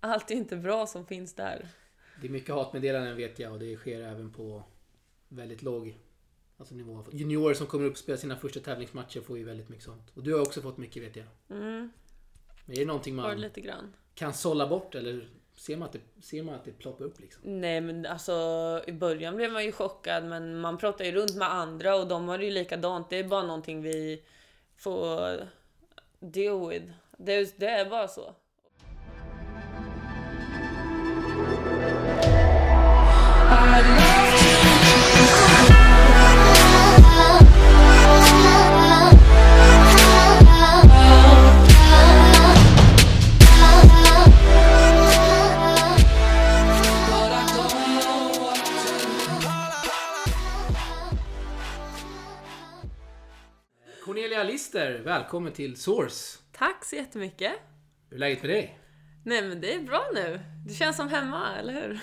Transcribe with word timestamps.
allt 0.00 0.30
är 0.30 0.34
inte 0.34 0.56
bra 0.56 0.86
som 0.86 1.06
finns 1.06 1.34
där. 1.34 1.68
Det 2.20 2.26
är 2.26 2.30
mycket 2.30 2.54
hatmeddelanden 2.54 3.16
vet 3.16 3.38
jag 3.38 3.52
och 3.52 3.58
det 3.58 3.76
sker 3.76 4.00
även 4.00 4.32
på 4.32 4.62
väldigt 5.28 5.62
låg 5.62 5.98
alltså 6.56 6.74
nivå. 6.74 7.04
Juniorer 7.12 7.54
som 7.54 7.66
kommer 7.66 7.84
upp 7.84 7.92
och 7.92 7.98
spelar 7.98 8.16
sina 8.16 8.36
första 8.36 8.60
tävlingsmatcher 8.60 9.20
får 9.20 9.38
ju 9.38 9.44
väldigt 9.44 9.68
mycket 9.68 9.84
sånt. 9.84 10.10
Och 10.14 10.22
du 10.22 10.34
har 10.34 10.40
också 10.40 10.60
fått 10.60 10.78
mycket 10.78 11.02
vet 11.02 11.16
jag. 11.16 11.26
Mm, 11.50 11.90
Men 12.64 12.76
är 12.76 12.80
det 12.80 12.86
någonting 12.86 13.14
man 13.14 13.50
kan 14.14 14.34
sålla 14.34 14.66
bort 14.66 14.94
eller 14.94 15.28
ser 15.56 15.76
man 15.76 15.86
att 15.86 15.92
det, 15.92 16.22
ser 16.22 16.42
man 16.42 16.54
att 16.54 16.64
det 16.64 16.72
ploppar 16.72 17.04
upp 17.04 17.20
liksom? 17.20 17.60
Nej 17.60 17.80
men 17.80 18.06
alltså 18.06 18.32
i 18.86 18.92
början 18.92 19.36
blev 19.36 19.52
man 19.52 19.64
ju 19.64 19.72
chockad 19.72 20.24
men 20.24 20.60
man 20.60 20.78
pratar 20.78 21.04
ju 21.04 21.12
runt 21.12 21.36
med 21.36 21.52
andra 21.52 21.96
och 21.96 22.08
de 22.08 22.28
har 22.28 22.38
det 22.38 22.44
ju 22.44 22.50
likadant. 22.50 23.10
Det 23.10 23.16
är 23.16 23.24
bara 23.24 23.42
någonting 23.42 23.82
vi 23.82 24.22
får 24.76 25.48
deal 26.20 26.68
with. 26.68 26.92
Det, 27.18 27.58
det 27.58 27.66
är 27.66 27.90
bara 27.90 28.08
så. 28.08 28.34
Välkommen 55.20 55.52
till 55.52 55.76
Source. 55.76 56.38
Tack 56.52 56.84
så 56.84 56.96
jättemycket. 56.96 57.52
Hur 58.08 58.16
är 58.16 58.18
läget 58.18 58.42
med 58.42 58.50
dig? 58.50 58.78
Nej 59.24 59.42
men 59.42 59.60
det 59.60 59.74
är 59.74 59.80
bra 59.80 60.06
nu. 60.14 60.40
Det 60.66 60.74
känns 60.74 60.96
som 60.96 61.08
hemma, 61.08 61.56
eller 61.56 61.72
hur? 61.72 62.00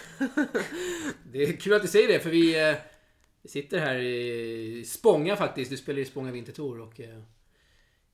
Det 1.31 1.43
är 1.43 1.57
kul 1.57 1.73
att 1.73 1.81
du 1.81 1.87
säger 1.87 2.07
det 2.07 2.19
för 2.19 2.29
vi, 2.29 2.69
eh, 2.69 2.75
vi 3.41 3.49
sitter 3.49 3.79
här 3.79 3.95
i 3.95 4.83
Spånga 4.85 5.35
faktiskt. 5.35 5.71
Du 5.71 5.77
spelar 5.77 5.99
i 5.99 6.05
Spånga 6.05 6.31
Vintertour 6.31 6.79
och 6.79 6.99
eh, 6.99 7.17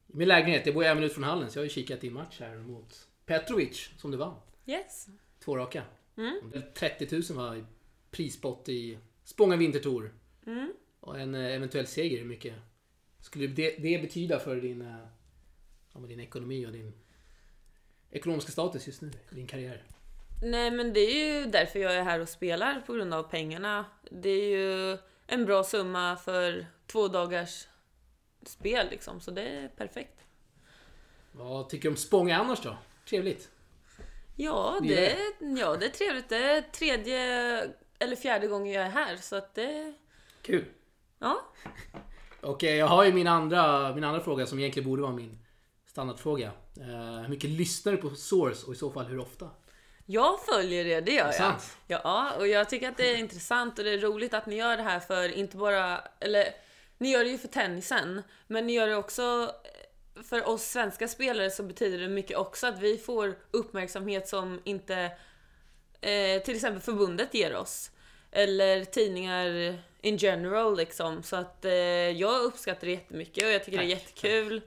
i 0.08 0.16
min 0.18 0.28
lägenhet, 0.28 0.66
jag 0.66 0.76
bor 0.76 0.84
en 0.84 0.98
minut 0.98 1.14
från 1.14 1.24
hallen 1.24 1.52
så 1.52 1.58
jag 1.58 1.62
har 1.62 1.66
ju 1.66 1.70
kikat 1.70 2.04
i 2.04 2.08
en 2.08 2.14
match 2.14 2.40
här 2.40 2.56
mot 2.56 3.08
Petrovic 3.26 3.90
som 3.98 4.12
du 4.12 4.18
vann. 4.18 4.36
Yes. 4.66 5.08
Två 5.46 5.58
raka. 5.58 5.84
Mm. 6.18 6.40
Det 6.52 6.58
är 6.58 6.72
30 6.98 7.34
000 7.34 7.46
var 7.46 7.66
prispott 8.12 8.70
i 8.70 8.98
Spånga 9.24 9.56
Vintertour. 9.56 10.14
Mm. 10.46 10.74
Och 11.00 11.20
en 11.20 11.36
eh, 11.36 11.56
eventuell 11.56 11.88
seger, 11.88 12.18
hur 12.18 12.26
mycket 12.26 12.54
skulle 13.24 13.48
det, 13.48 13.76
det 13.80 14.02
betyda 14.02 14.40
för 14.40 14.56
din, 14.56 14.82
eh, 14.82 15.08
ja, 15.94 16.00
din 16.00 16.20
ekonomi 16.20 16.66
och 16.66 16.72
din 16.72 16.94
ekonomiska 18.12 18.52
status 18.52 18.88
just 18.88 19.02
nu? 19.02 19.12
Din 19.30 19.48
karriär? 19.48 19.84
Nej 20.42 20.72
men 20.72 20.94
det 20.94 21.00
är 21.00 21.40
ju 21.40 21.46
därför 21.46 21.80
jag 21.80 21.96
är 21.96 22.04
här 22.04 22.20
och 22.20 22.30
spelar 22.30 22.82
på 22.82 22.94
grund 22.94 23.14
av 23.14 23.24
pengarna. 23.24 23.86
Det 24.12 24.30
är 24.30 24.58
ju 24.58 24.98
en 25.28 25.46
bra 25.46 25.64
summa 25.64 26.16
för 26.16 26.66
två 26.88 27.08
dagars 27.08 27.68
spel 28.46 28.88
liksom, 28.90 29.22
så 29.22 29.32
det 29.32 29.42
är 29.42 29.68
perfekt. 29.68 30.20
Vad 31.32 31.70
tycker 31.70 31.84
du 31.84 31.90
om 31.90 31.98
Spånga 31.98 32.38
annars 32.38 32.62
då? 32.62 32.78
Trevligt. 33.10 33.50
Ja, 34.36 34.80
Det 34.82 35.18
ja, 35.40 35.76
det 35.76 35.86
är 35.86 35.90
trevligt. 35.90 36.30
Det 36.30 36.38
är 36.38 36.62
tredje 36.62 37.20
eller 38.00 38.16
fjärde 38.16 38.48
gången 38.48 38.74
jag 38.74 38.86
är 38.86 38.90
här, 38.90 39.18
så 39.18 39.36
att 39.36 39.56
det... 39.56 39.94
Kul. 40.42 40.66
Ja. 41.20 41.42
Och 42.44 42.64
eh, 42.64 42.76
jag 42.76 42.88
har 42.88 43.04
ju 43.04 43.14
min 43.14 43.28
andra, 43.28 43.94
min 43.96 44.04
andra 44.04 44.22
fråga 44.22 44.46
som 44.46 44.60
egentligen 44.60 44.90
borde 44.90 45.02
vara 45.02 45.12
min 45.12 45.40
standardfråga. 45.86 46.52
Eh, 46.80 47.22
hur 47.22 47.28
mycket 47.28 47.50
lyssnar 47.50 47.92
du 47.92 47.98
på 47.98 48.10
Source 48.10 48.66
och 48.68 48.74
i 48.74 48.76
så 48.76 48.92
fall 48.92 49.06
hur 49.06 49.20
ofta? 49.20 49.50
Jag 50.06 50.40
följer 50.40 50.86
det, 50.86 51.02
det 51.02 51.12
gör 51.12 51.28
det 51.28 51.38
jag. 51.38 51.56
Ja, 52.04 52.32
och 52.38 52.48
jag 52.48 52.70
tycker 52.70 52.90
att 52.90 52.98
det 52.98 53.12
är 53.12 53.18
intressant 53.18 53.80
och 53.80 53.86
det 53.86 53.92
är 53.92 53.98
roligt 53.98 54.34
att 54.34 54.46
ni 54.46 54.56
gör 54.56 54.78
det 54.78 54.84
här 54.84 55.00
för 55.00 55.30
inte 55.30 55.58
bara, 55.58 56.02
eller 56.20 56.46
ni 56.98 57.12
gör 57.12 57.24
det 57.24 57.30
ju 57.30 57.38
för 57.38 57.48
tennisen, 57.48 58.22
men 58.48 58.68
ni 58.68 58.74
gör 58.74 58.88
det 58.88 58.96
också 58.96 59.52
för 60.24 60.50
oss 60.50 60.64
svenska 60.64 61.08
spelare 61.08 61.52
så 61.52 61.64
betyder 61.64 62.00
det 62.00 62.08
mycket 62.08 62.38
också 62.38 62.68
att 62.68 62.80
vi 62.80 62.98
får 62.98 63.36
uppmärksamhet 63.52 64.28
som 64.28 64.60
inte 64.64 64.96
eh, 66.02 66.44
till 66.44 66.56
exempel 66.56 66.82
förbundet 66.82 67.34
ger 67.34 67.56
oss. 67.56 67.92
Eller 68.36 68.86
tidningar 68.86 69.78
in 70.02 70.18
general 70.18 70.78
liksom. 70.78 71.24
Så 71.24 71.36
att 71.36 71.66
eh, 71.66 71.74
jag 72.10 72.44
uppskattar 72.44 72.88
det 72.88 72.94
jättemycket 72.94 73.44
och 73.44 73.50
jag 73.50 73.64
tycker 73.64 73.78
det 73.78 73.84
är 73.84 73.96
Tack, 73.96 74.02
jättekul. 74.02 74.62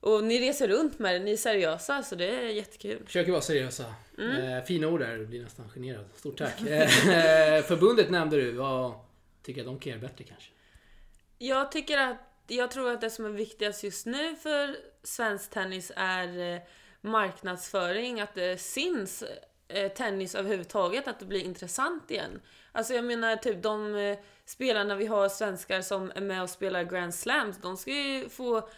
Och 0.00 0.24
ni 0.24 0.40
reser 0.40 0.68
runt 0.68 0.98
med 0.98 1.14
det, 1.14 1.24
ni 1.24 1.32
är 1.32 1.36
seriösa 1.36 2.02
så 2.02 2.14
det 2.14 2.26
är 2.26 2.48
jättekul. 2.48 3.02
Försöker 3.06 3.30
vara 3.30 3.42
seriösa. 3.42 3.94
Mm. 4.18 4.58
Eh, 4.58 4.64
fina 4.64 4.88
ord 4.88 5.00
där, 5.00 5.16
du 5.16 5.26
blir 5.26 5.42
nästan 5.42 5.68
generad. 5.68 6.04
Stort 6.14 6.38
tack. 6.38 6.60
Eh, 6.60 6.88
förbundet 7.62 8.10
nämnde 8.10 8.36
du. 8.36 8.52
Vad 8.52 8.92
tycker 9.42 9.60
jag 9.60 9.66
de 9.66 9.78
kan 9.78 9.90
göra 9.90 10.00
bättre 10.00 10.24
kanske? 10.24 10.50
Jag 11.38 11.72
tycker 11.72 11.98
att, 11.98 12.16
jag 12.46 12.70
tror 12.70 12.92
att 12.92 13.00
det 13.00 13.10
som 13.10 13.24
är 13.24 13.30
viktigast 13.30 13.84
just 13.84 14.06
nu 14.06 14.36
för 14.36 14.76
svensk 15.02 15.50
tennis 15.50 15.92
är 15.96 16.54
eh, 16.54 16.60
marknadsföring, 17.00 18.20
att 18.20 18.34
det 18.34 18.60
syns 18.60 19.24
eh, 19.68 19.92
tennis 19.92 20.34
överhuvudtaget, 20.34 21.08
att 21.08 21.18
det 21.18 21.26
blir 21.26 21.44
intressant 21.44 22.10
igen. 22.10 22.40
Alltså 22.72 22.94
jag 22.94 23.04
menar 23.04 23.36
typ 23.36 23.62
de 23.62 23.94
eh, 23.94 24.18
spelarna 24.44 24.96
vi 24.96 25.06
har 25.06 25.28
svenskar 25.28 25.82
som 25.82 26.12
är 26.14 26.20
med 26.20 26.42
och 26.42 26.50
spelar 26.50 26.84
Grand 26.84 27.14
Slams, 27.14 27.58
de 27.58 27.76
ska 27.76 27.90
ju 27.90 28.28
få 28.28 28.68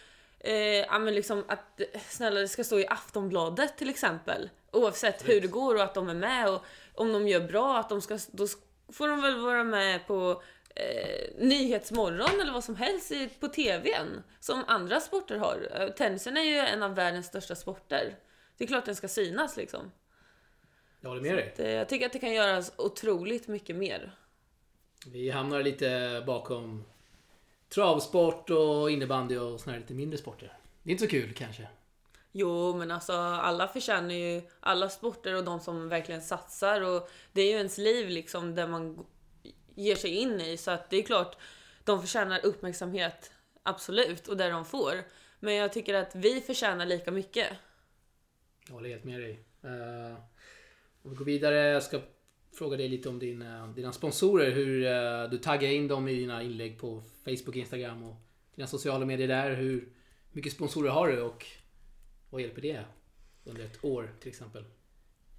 Eh, 0.45 0.55
ja 0.79 0.99
men 0.99 1.15
liksom 1.15 1.45
att, 1.49 1.81
snälla 2.09 2.41
det 2.41 2.49
ska 2.49 2.65
stå 2.65 2.79
i 2.79 2.87
Aftonbladet 2.87 3.77
till 3.77 3.91
exempel. 3.91 4.51
Oavsett 4.73 5.29
hur 5.29 5.41
det 5.41 5.47
går 5.47 5.75
och 5.75 5.83
att 5.83 5.95
de 5.95 6.09
är 6.09 6.15
med 6.15 6.49
och 6.49 6.65
om 6.95 7.13
de 7.13 7.29
gör 7.29 7.41
bra, 7.41 7.79
att 7.79 7.89
de 7.89 8.01
ska, 8.01 8.19
då 8.31 8.47
får 8.93 9.09
de 9.09 9.23
väl 9.23 9.41
vara 9.41 9.65
med 9.65 10.07
på 10.07 10.43
eh, 10.75 11.31
Nyhetsmorgon 11.39 12.41
eller 12.41 12.53
vad 12.53 12.65
som 12.65 12.77
helst 12.77 13.13
i, 13.13 13.29
på 13.29 13.49
TVn. 13.49 14.23
Som 14.41 14.65
andra 14.67 15.01
sporter 15.01 15.39
har. 15.39 15.69
Eh, 15.75 15.89
Tennisen 15.89 16.37
är 16.37 16.43
ju 16.43 16.59
en 16.59 16.83
av 16.83 16.95
världens 16.95 17.27
största 17.27 17.55
sporter. 17.55 18.17
Det 18.57 18.65
är 18.65 18.69
klart 18.69 18.85
den 18.85 18.97
ska 18.97 19.09
synas 19.09 19.57
liksom. 19.57 19.91
Jag 21.05 21.09
håller 21.09 21.23
med 21.23 21.37
dig. 21.37 21.55
Det, 21.57 21.71
jag 21.71 21.89
tycker 21.89 22.07
att 22.07 22.13
det 22.13 22.19
kan 22.19 22.33
göras 22.33 22.73
otroligt 22.77 23.49
mycket 23.49 23.77
mer. 23.77 24.15
Vi 25.07 25.31
hamnar 25.31 25.63
lite 25.63 26.23
bakom 26.27 26.85
travsport 27.69 28.51
och 28.51 28.91
innebandy 28.91 29.37
och 29.37 29.61
såna 29.61 29.73
här 29.73 29.81
lite 29.81 29.95
mindre 29.95 30.19
sporter. 30.19 30.59
Det 30.83 30.91
är 30.91 30.93
inte 30.93 31.05
så 31.05 31.11
kul 31.11 31.33
kanske. 31.33 31.69
Jo, 32.33 32.77
men 32.77 32.91
alltså 32.91 33.13
alla 33.13 33.69
förtjänar 33.69 34.15
ju 34.15 34.43
alla 34.61 34.89
sporter 34.89 35.35
och 35.35 35.45
de 35.45 35.61
som 35.61 35.89
verkligen 35.89 36.23
satsar 36.23 36.81
och 36.81 37.11
det 37.33 37.43
är 37.43 37.51
ju 37.51 37.57
ens 37.57 37.79
liv 37.79 38.09
liksom 38.09 38.55
där 38.55 38.67
man 38.67 39.07
ger 39.75 39.97
sig 39.97 40.11
in 40.11 40.41
i 40.41 40.57
så 40.57 40.71
att 40.71 40.91
det 40.91 40.97
är 40.97 41.03
klart 41.03 41.37
de 41.85 42.01
förtjänar 42.01 42.47
uppmärksamhet 42.47 43.33
absolut 43.63 44.29
och 44.29 44.37
där 44.37 44.51
de 44.51 44.65
får. 44.65 44.95
Men 45.41 45.55
jag 45.55 45.73
tycker 45.73 45.95
att 45.95 46.15
vi 46.15 46.41
förtjänar 46.41 46.87
lika 46.87 47.11
mycket. 47.11 47.49
Jag 48.67 48.75
håller 48.75 48.89
helt 48.89 49.05
med 49.05 49.21
dig. 49.21 49.45
Uh, 49.65 50.19
om 51.05 51.11
vi 51.11 51.17
går 51.17 51.25
vidare, 51.25 51.57
jag 51.57 51.83
ska 51.83 52.01
fråga 52.53 52.77
dig 52.77 52.89
lite 52.89 53.09
om 53.09 53.19
din, 53.19 53.43
eh, 53.43 53.69
dina 53.69 53.93
sponsorer. 53.93 54.51
Hur 54.51 54.87
eh, 54.87 55.31
du 55.31 55.39
taggar 55.39 55.71
in 55.71 55.89
dem 55.89 56.09
i 56.09 56.15
dina 56.15 56.43
inlägg 56.43 56.79
på 56.79 57.03
Facebook, 57.25 57.57
Instagram 57.57 58.03
och 58.03 58.17
dina 58.55 58.67
sociala 58.67 59.07
medier 59.07 59.29
där. 59.29 59.51
Hur 59.51 59.89
mycket 60.33 60.53
sponsorer 60.53 60.91
har 60.91 61.09
du 61.09 61.23
och 61.23 61.47
vad 62.31 62.43
hjälper 62.43 62.63
det 62.63 62.85
under 63.45 63.65
ett 63.65 63.85
år 63.85 64.15
till 64.21 64.29
exempel? 64.29 64.65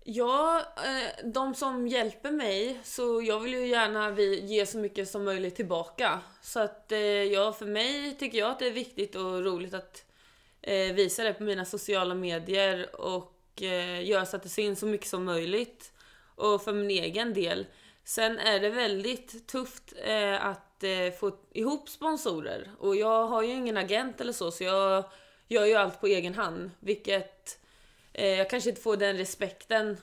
Ja, 0.04 0.62
eh, 0.78 1.30
de 1.32 1.56
som 1.56 1.88
hjälper 1.88 2.32
mig, 2.32 2.80
så 2.84 3.22
jag 3.22 3.40
vill 3.40 3.54
ju 3.54 3.68
gärna 3.68 4.20
ge 4.22 4.66
så 4.66 4.78
mycket 4.78 5.10
som 5.10 5.24
möjligt 5.24 5.56
tillbaka. 5.56 6.20
Så 6.42 6.60
att 6.60 6.92
ja, 7.32 7.54
för 7.54 7.66
mig 7.66 8.18
tycker 8.20 8.38
jag 8.38 8.52
att 8.52 8.60
det 8.60 8.68
är 8.68 8.72
viktigt 8.72 9.16
och 9.16 9.44
roligt 9.44 9.74
att 9.74 10.06
visa 10.96 11.24
det 11.24 11.34
på 11.34 11.44
mina 11.44 11.66
sociala 11.66 12.16
medier 12.16 12.96
och 12.96 13.35
eh, 13.62 14.06
göra 14.06 14.26
så 14.26 14.36
att 14.36 14.44
det 14.44 14.50
syns 14.50 14.80
så 14.80 14.86
mycket 14.86 15.08
som 15.08 15.26
möjligt. 15.26 15.92
Och 16.36 16.62
för 16.62 16.74
min 16.74 16.90
egen 16.90 17.34
del. 17.34 17.66
Sen 18.04 18.40
är 18.40 18.60
det 18.60 18.70
väldigt 18.70 19.48
tufft 19.48 19.94
eh, 20.04 20.46
att 20.46 20.84
eh, 20.84 21.12
få 21.20 21.38
ihop 21.54 21.90
sponsorer. 21.90 22.72
Och 22.80 22.96
jag 22.96 23.28
har 23.28 23.44
ju 23.44 23.52
ingen 23.52 23.78
agent 23.78 24.22
eller 24.22 24.34
så, 24.34 24.52
så 24.52 24.64
jag 24.64 25.04
gör 25.48 25.66
ju 25.66 25.74
allt 25.74 26.02
på 26.02 26.08
egen 26.08 26.34
hand. 26.34 26.72
Vilket 26.80 27.60
eh, 28.14 28.30
jag 28.30 28.50
kanske 28.50 28.70
inte 28.70 28.82
får 28.82 28.98
den 28.98 29.18
respekten 29.18 29.98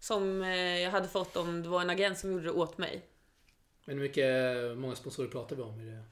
som 0.00 0.42
jag 0.82 0.90
hade 0.90 1.08
fått 1.08 1.36
om 1.36 1.62
det 1.62 1.68
var 1.68 1.80
en 1.80 1.90
agent 1.90 2.18
som 2.18 2.32
gjorde 2.32 2.44
det 2.44 2.50
åt 2.50 2.78
mig. 2.78 3.02
Men 3.84 3.96
hur 3.96 4.02
mycket, 4.02 4.78
många 4.78 4.96
sponsorer 4.96 5.28
pratar 5.28 5.56
vi 5.56 5.62
om? 5.62 5.80
Är 5.80 5.84
det... 5.84 6.02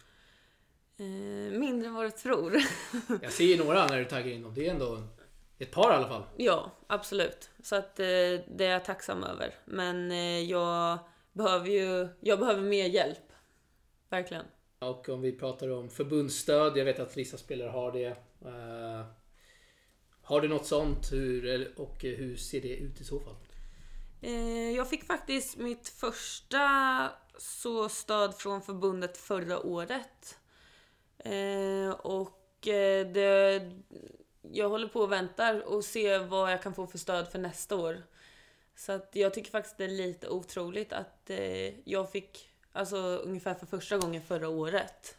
Mindre 1.58 1.88
än 1.88 1.94
vad 1.94 2.04
du 2.04 2.10
tror. 2.10 2.62
Jag 3.22 3.32
ser 3.32 3.44
ju 3.44 3.56
några 3.56 3.86
när 3.86 3.98
du 3.98 4.04
taggar 4.04 4.32
in 4.32 4.42
dem. 4.42 4.54
Det 4.54 4.66
är 4.66 4.70
ändå 4.70 5.02
ett 5.58 5.70
par 5.70 5.92
i 5.92 5.94
alla 5.94 6.08
fall. 6.08 6.22
ja, 6.36 6.70
absolut. 6.86 7.50
Så 7.62 7.76
att 7.76 8.00
eh, 8.00 8.04
det 8.48 8.60
är 8.66 8.70
jag 8.70 8.84
tacksam 8.84 9.24
över. 9.24 9.54
Men 9.64 10.10
eh, 10.10 10.40
jag 10.40 10.98
behöver 11.32 11.68
ju 11.68 12.08
jag 12.20 12.38
behöver 12.38 12.62
mer 12.62 12.86
hjälp. 12.86 13.32
Verkligen. 14.08 14.44
Och 14.78 15.08
om 15.08 15.20
vi 15.20 15.32
pratar 15.32 15.70
om 15.70 15.90
förbundsstöd. 15.90 16.76
Jag 16.76 16.84
vet 16.84 17.00
att 17.00 17.16
vissa 17.16 17.36
spelare 17.38 17.68
har 17.70 17.92
det. 17.92 18.06
Eh, 18.44 19.06
Har 20.22 20.40
du 20.40 20.48
något 20.48 20.66
sånt 20.66 21.12
hur, 21.12 21.72
och 21.80 21.96
hur 22.02 22.36
ser 22.36 22.60
det 22.60 22.76
ut 22.76 23.00
i 23.00 23.04
så 23.04 23.20
fall? 23.20 23.34
Eh, 24.20 24.70
jag 24.70 24.88
fick 24.90 25.04
faktiskt 25.04 25.56
mitt 25.56 25.88
första 25.88 27.10
så 27.38 27.88
stöd 27.88 28.34
från 28.34 28.62
förbundet 28.62 29.16
förra 29.16 29.60
året. 29.66 30.38
Eh, 31.18 31.90
och 31.90 32.68
eh, 32.68 33.06
det, 33.06 33.62
jag 34.52 34.68
håller 34.68 34.88
på 34.88 35.00
och 35.00 35.12
väntar 35.12 35.60
och 35.60 35.84
ser 35.84 36.18
vad 36.18 36.52
jag 36.52 36.62
kan 36.62 36.74
få 36.74 36.86
för 36.86 36.98
stöd 36.98 37.28
för 37.28 37.38
nästa 37.38 37.76
år. 37.76 38.02
Så 38.76 38.92
att 38.92 39.10
jag 39.12 39.34
tycker 39.34 39.50
faktiskt 39.50 39.78
det 39.78 39.84
är 39.84 39.88
lite 39.88 40.28
otroligt 40.28 40.92
att 40.92 41.30
eh, 41.30 41.88
jag 41.88 42.10
fick, 42.10 42.50
alltså 42.72 42.96
ungefär 42.96 43.54
för 43.54 43.66
första 43.66 43.98
gången 43.98 44.22
förra 44.22 44.48
året. 44.48 45.16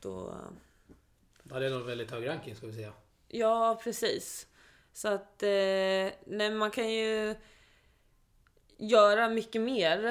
Då, 0.00 0.34
Ja, 1.52 1.58
det 1.58 1.66
är 1.66 1.70
nog 1.70 1.82
väldigt 1.82 2.10
hög 2.10 2.28
ranking 2.28 2.56
ska 2.56 2.66
vi 2.66 2.72
säga. 2.72 2.92
Ja, 3.28 3.80
precis. 3.84 4.46
Så 4.92 5.08
att, 5.08 5.42
eh, 5.42 6.12
nej, 6.26 6.50
man 6.50 6.70
kan 6.70 6.92
ju 6.92 7.34
göra 8.76 9.28
mycket 9.28 9.60
mer. 9.62 10.06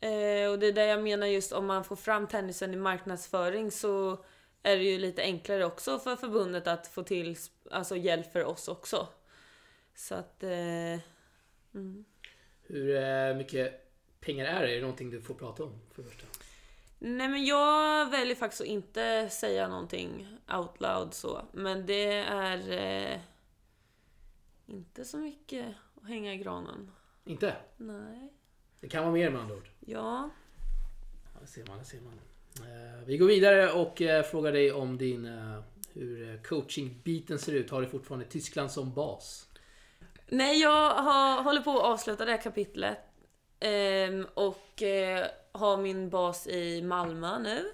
Eh, 0.00 0.50
och 0.50 0.58
det 0.58 0.66
är 0.66 0.72
det 0.72 0.86
jag 0.86 1.02
menar 1.02 1.26
just 1.26 1.52
om 1.52 1.66
man 1.66 1.84
får 1.84 1.96
fram 1.96 2.26
tennisen 2.26 2.74
i 2.74 2.76
marknadsföring 2.76 3.70
så 3.70 4.24
är 4.66 4.76
det 4.76 4.84
ju 4.84 4.98
lite 4.98 5.22
enklare 5.22 5.64
också 5.64 5.98
för 5.98 6.16
förbundet 6.16 6.66
att 6.66 6.86
få 6.86 7.02
till 7.02 7.36
alltså, 7.70 7.96
hjälp 7.96 8.32
för 8.32 8.44
oss 8.44 8.68
också. 8.68 9.08
Så 9.94 10.14
att... 10.14 10.42
Eh, 10.42 11.00
mm. 11.74 12.04
Hur 12.62 12.96
eh, 12.96 13.36
mycket 13.36 13.90
pengar 14.20 14.44
är 14.44 14.62
det? 14.62 14.70
Är 14.70 14.74
det 14.74 14.80
någonting 14.80 15.10
du 15.10 15.20
får 15.20 15.34
prata 15.34 15.64
om 15.64 15.80
för 15.94 16.02
första? 16.02 16.26
Nej 16.98 17.28
men 17.28 17.44
jag 17.44 18.10
väljer 18.10 18.36
faktiskt 18.36 18.60
att 18.60 18.66
inte 18.66 19.28
säga 19.30 19.68
någonting 19.68 20.38
out 20.48 20.80
loud 20.80 21.14
så. 21.14 21.42
Men 21.52 21.86
det 21.86 22.12
är 22.22 22.70
eh, 23.12 23.20
inte 24.66 25.04
så 25.04 25.18
mycket 25.18 25.74
att 26.02 26.08
hänga 26.08 26.34
i 26.34 26.36
granen. 26.36 26.92
Inte? 27.24 27.56
Nej. 27.76 28.32
Det 28.80 28.88
kan 28.88 29.02
vara 29.02 29.12
mer 29.12 29.30
med 29.30 29.40
andra 29.40 29.56
ord. 29.56 29.68
Ja. 29.80 30.30
Ja, 31.34 31.40
det 31.40 31.46
ser 31.46 31.66
man, 31.66 31.78
det 31.78 31.84
ser 31.84 32.00
man. 32.00 32.20
Eh, 32.60 33.06
vi 33.06 33.16
går 33.16 33.26
vidare 33.26 33.72
och 33.72 34.02
eh, 34.02 34.22
frågar 34.22 34.52
dig 34.52 34.72
om 34.72 34.98
din, 34.98 35.24
eh, 35.24 35.60
hur 35.94 36.42
coachingbiten 36.42 37.38
ser 37.38 37.52
ut. 37.52 37.70
Har 37.70 37.80
du 37.80 37.88
fortfarande 37.88 38.26
Tyskland 38.26 38.70
som 38.70 38.94
bas? 38.94 39.46
Nej, 40.28 40.60
jag 40.60 40.90
har, 40.90 41.42
håller 41.42 41.60
på 41.60 41.70
att 41.70 41.84
avsluta 41.84 42.24
det 42.24 42.30
här 42.30 42.42
kapitlet. 42.42 42.98
Ehm, 43.60 44.26
och 44.34 44.82
har 45.52 45.76
min 45.76 46.10
bas 46.10 46.46
i 46.46 46.82
Malmö 46.82 47.38
nu. 47.38 47.72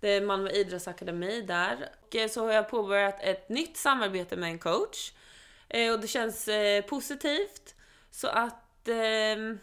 Det 0.00 0.08
är 0.08 0.20
Malmö 0.20 0.50
idrottsakademi 0.50 1.42
där. 1.42 1.88
Och 2.06 2.30
så 2.30 2.46
har 2.46 2.52
jag 2.52 2.68
påbörjat 2.68 3.22
ett 3.22 3.48
nytt 3.48 3.76
samarbete 3.76 4.36
med 4.36 4.50
en 4.50 4.58
coach. 4.58 5.12
Och 5.92 6.00
det 6.00 6.08
känns 6.08 6.48
positivt. 6.88 7.74
Så 8.10 8.28
att 8.28 8.88
ehm, 8.88 9.58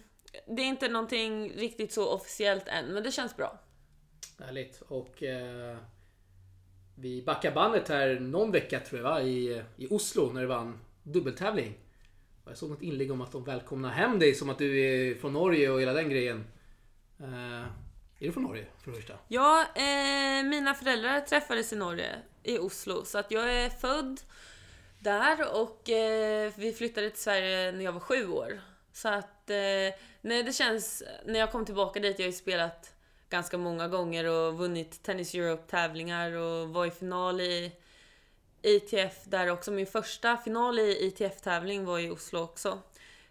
det 0.48 0.62
är 0.62 0.66
inte 0.66 0.88
någonting 0.88 1.52
riktigt 1.52 1.94
så 1.94 2.10
officiellt 2.10 2.68
än, 2.68 2.86
men 2.86 3.04
det 3.04 3.12
känns 3.12 3.38
bra. 3.38 3.60
Härligt. 4.40 4.82
Och 4.88 5.24
eh, 5.24 5.78
vi 6.96 7.22
backar 7.22 7.52
bandet 7.52 7.90
här 7.90 8.20
någon 8.20 8.52
vecka 8.52 8.80
tror 8.80 9.02
jag 9.02 9.10
va? 9.10 9.22
I, 9.22 9.64
i 9.78 9.88
Oslo 9.90 10.32
när 10.34 10.42
du 10.42 10.48
vann 10.48 10.80
dubbeltävling. 11.04 11.78
Och 12.44 12.52
jag 12.52 12.58
såg 12.58 12.70
något 12.70 12.82
inlägg 12.82 13.12
om 13.12 13.22
att 13.22 13.32
de 13.32 13.44
välkomnar 13.44 13.90
hem 13.90 14.20
dig 14.20 14.36
som 14.36 14.50
att 14.50 14.58
du 14.58 14.80
är 14.80 15.16
från 15.16 15.34
Norge 15.34 15.70
och 15.70 15.82
hela 15.82 15.94
den 15.94 16.10
grejen. 16.10 16.46
Eh, 17.20 17.64
är 18.20 18.26
du 18.26 18.32
från 18.32 18.44
Norge 18.44 18.66
för 18.84 18.92
det 18.92 18.98
första? 18.98 19.14
Ja, 19.28 19.66
eh, 19.76 20.44
mina 20.44 20.74
föräldrar 20.74 21.22
träffades 21.22 21.74
i 21.74 21.76
Norge, 21.76 22.16
i 22.44 22.58
Oslo, 22.58 23.06
så 23.06 23.18
att 23.18 23.32
jag 23.32 23.54
är 23.54 23.70
född 23.70 24.22
där 25.00 25.62
och 25.62 25.90
eh, 25.90 26.52
vi 26.58 26.74
flyttade 26.74 27.10
till 27.10 27.20
Sverige 27.20 27.72
när 27.72 27.86
jag 27.86 27.92
var 27.92 28.00
sju 28.00 28.28
år. 28.28 28.62
Så 28.94 29.10
att, 29.10 29.50
eh, 29.50 29.96
nej 30.22 30.44
det 30.44 30.54
känns, 30.54 31.04
när 31.26 31.40
jag 31.40 31.52
kom 31.52 31.66
tillbaka 31.66 32.00
dit, 32.00 32.20
jag 32.20 32.26
har 32.26 32.32
ju 32.32 32.38
spelat 32.38 32.94
ganska 33.30 33.58
många 33.58 33.88
gånger 33.88 34.26
och 34.26 34.58
vunnit 34.58 35.04
Tennis 35.04 35.34
Europe-tävlingar 35.36 36.32
och 36.32 36.70
var 36.70 36.86
i 36.86 36.92
final 36.92 37.42
i 37.42 37.72
ITF 38.62 39.14
där 39.24 39.50
också. 39.52 39.72
Min 39.72 39.88
första 39.88 40.38
final 40.38 40.80
i 40.80 41.06
ITF-tävling 41.06 41.86
var 41.86 42.00
i 42.00 42.10
Oslo 42.10 42.40
också. 42.40 42.80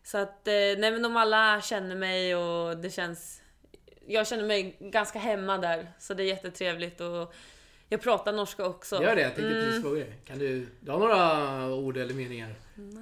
Så 0.04 0.18
att, 0.18 0.48
eh, 0.48 0.52
nej 0.54 0.78
men 0.90 1.02
de 1.02 1.16
alla 1.16 1.60
känner 1.60 1.96
mig 1.96 2.36
och 2.36 2.76
det 2.76 2.90
känns 2.90 3.42
jag 4.06 4.26
känner 4.26 4.44
mig 4.44 4.76
ganska 4.80 5.18
hemma 5.18 5.58
där, 5.58 5.92
så 5.98 6.14
det 6.14 6.22
är 6.22 6.26
jättetrevligt 6.26 7.00
och 7.00 7.34
jag 7.88 8.00
pratar 8.02 8.32
norska 8.32 8.66
också. 8.66 9.02
Gör 9.02 9.16
det, 9.16 9.22
jag 9.22 9.34
tänkte 9.34 9.52
Mm. 9.54 9.64
precis 9.64 9.82
fråga 9.82 10.00
dig. 10.00 10.12
Kan 10.24 10.38
du 10.38 10.66
dra 10.80 10.98
några 10.98 11.74
ord 11.74 11.96
eller 11.96 12.14
meningar 12.14 12.54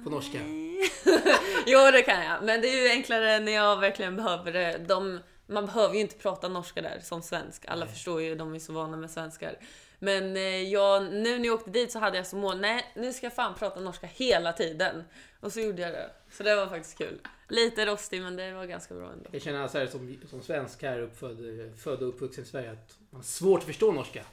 på 0.03 0.09
norska? 0.09 0.37
jo, 1.65 1.79
det 1.91 2.01
kan 2.01 2.23
jag. 2.25 2.43
Men 2.43 2.61
det 2.61 2.67
är 2.67 2.83
ju 2.83 2.89
enklare 2.89 3.39
när 3.39 3.51
jag 3.51 3.77
verkligen 3.79 4.15
behöver 4.15 4.51
det. 4.53 4.77
De, 4.87 5.19
man 5.47 5.65
behöver 5.65 5.95
ju 5.95 6.01
inte 6.01 6.15
prata 6.15 6.47
norska 6.47 6.81
där 6.81 6.99
som 7.03 7.21
svensk. 7.21 7.65
Alla 7.67 7.85
Nej. 7.85 7.93
förstår 7.93 8.21
ju, 8.21 8.35
de 8.35 8.55
är 8.55 8.59
så 8.59 8.73
vana 8.73 8.97
med 8.97 9.11
svenskar. 9.11 9.57
Men 9.99 10.37
eh, 10.37 10.41
jag, 10.63 11.03
nu 11.03 11.39
när 11.39 11.45
jag 11.45 11.55
åkte 11.55 11.69
dit 11.69 11.91
så 11.91 11.99
hade 11.99 12.17
jag 12.17 12.27
som 12.27 12.39
mål, 12.39 12.59
nej 12.59 12.91
nu 12.95 13.13
ska 13.13 13.25
jag 13.25 13.33
fan 13.33 13.55
prata 13.55 13.79
norska 13.79 14.07
hela 14.07 14.53
tiden. 14.53 15.03
Och 15.39 15.53
så 15.53 15.59
gjorde 15.59 15.81
jag 15.81 15.91
det. 15.91 16.09
Så 16.31 16.43
det 16.43 16.55
var 16.55 16.67
faktiskt 16.67 16.97
kul. 16.97 17.19
Lite 17.49 17.85
rostig 17.85 18.21
men 18.21 18.35
det 18.35 18.53
var 18.53 18.65
ganska 18.65 18.93
bra 18.93 19.11
ändå. 19.11 19.29
Jag 19.31 19.41
känner 19.41 19.67
så 19.67 19.77
här 19.77 19.87
som, 19.87 20.17
som 20.29 20.41
svensk 20.41 20.83
här 20.83 20.99
uppfödd, 20.99 21.37
född 21.79 22.01
och 22.01 22.09
uppvuxen 22.09 22.43
i 22.43 22.47
Sverige 22.47 22.71
att 22.71 22.95
man 23.09 23.19
har 23.19 23.23
svårt 23.23 23.59
att 23.59 23.65
förstå 23.65 23.91
norska. 23.91 24.23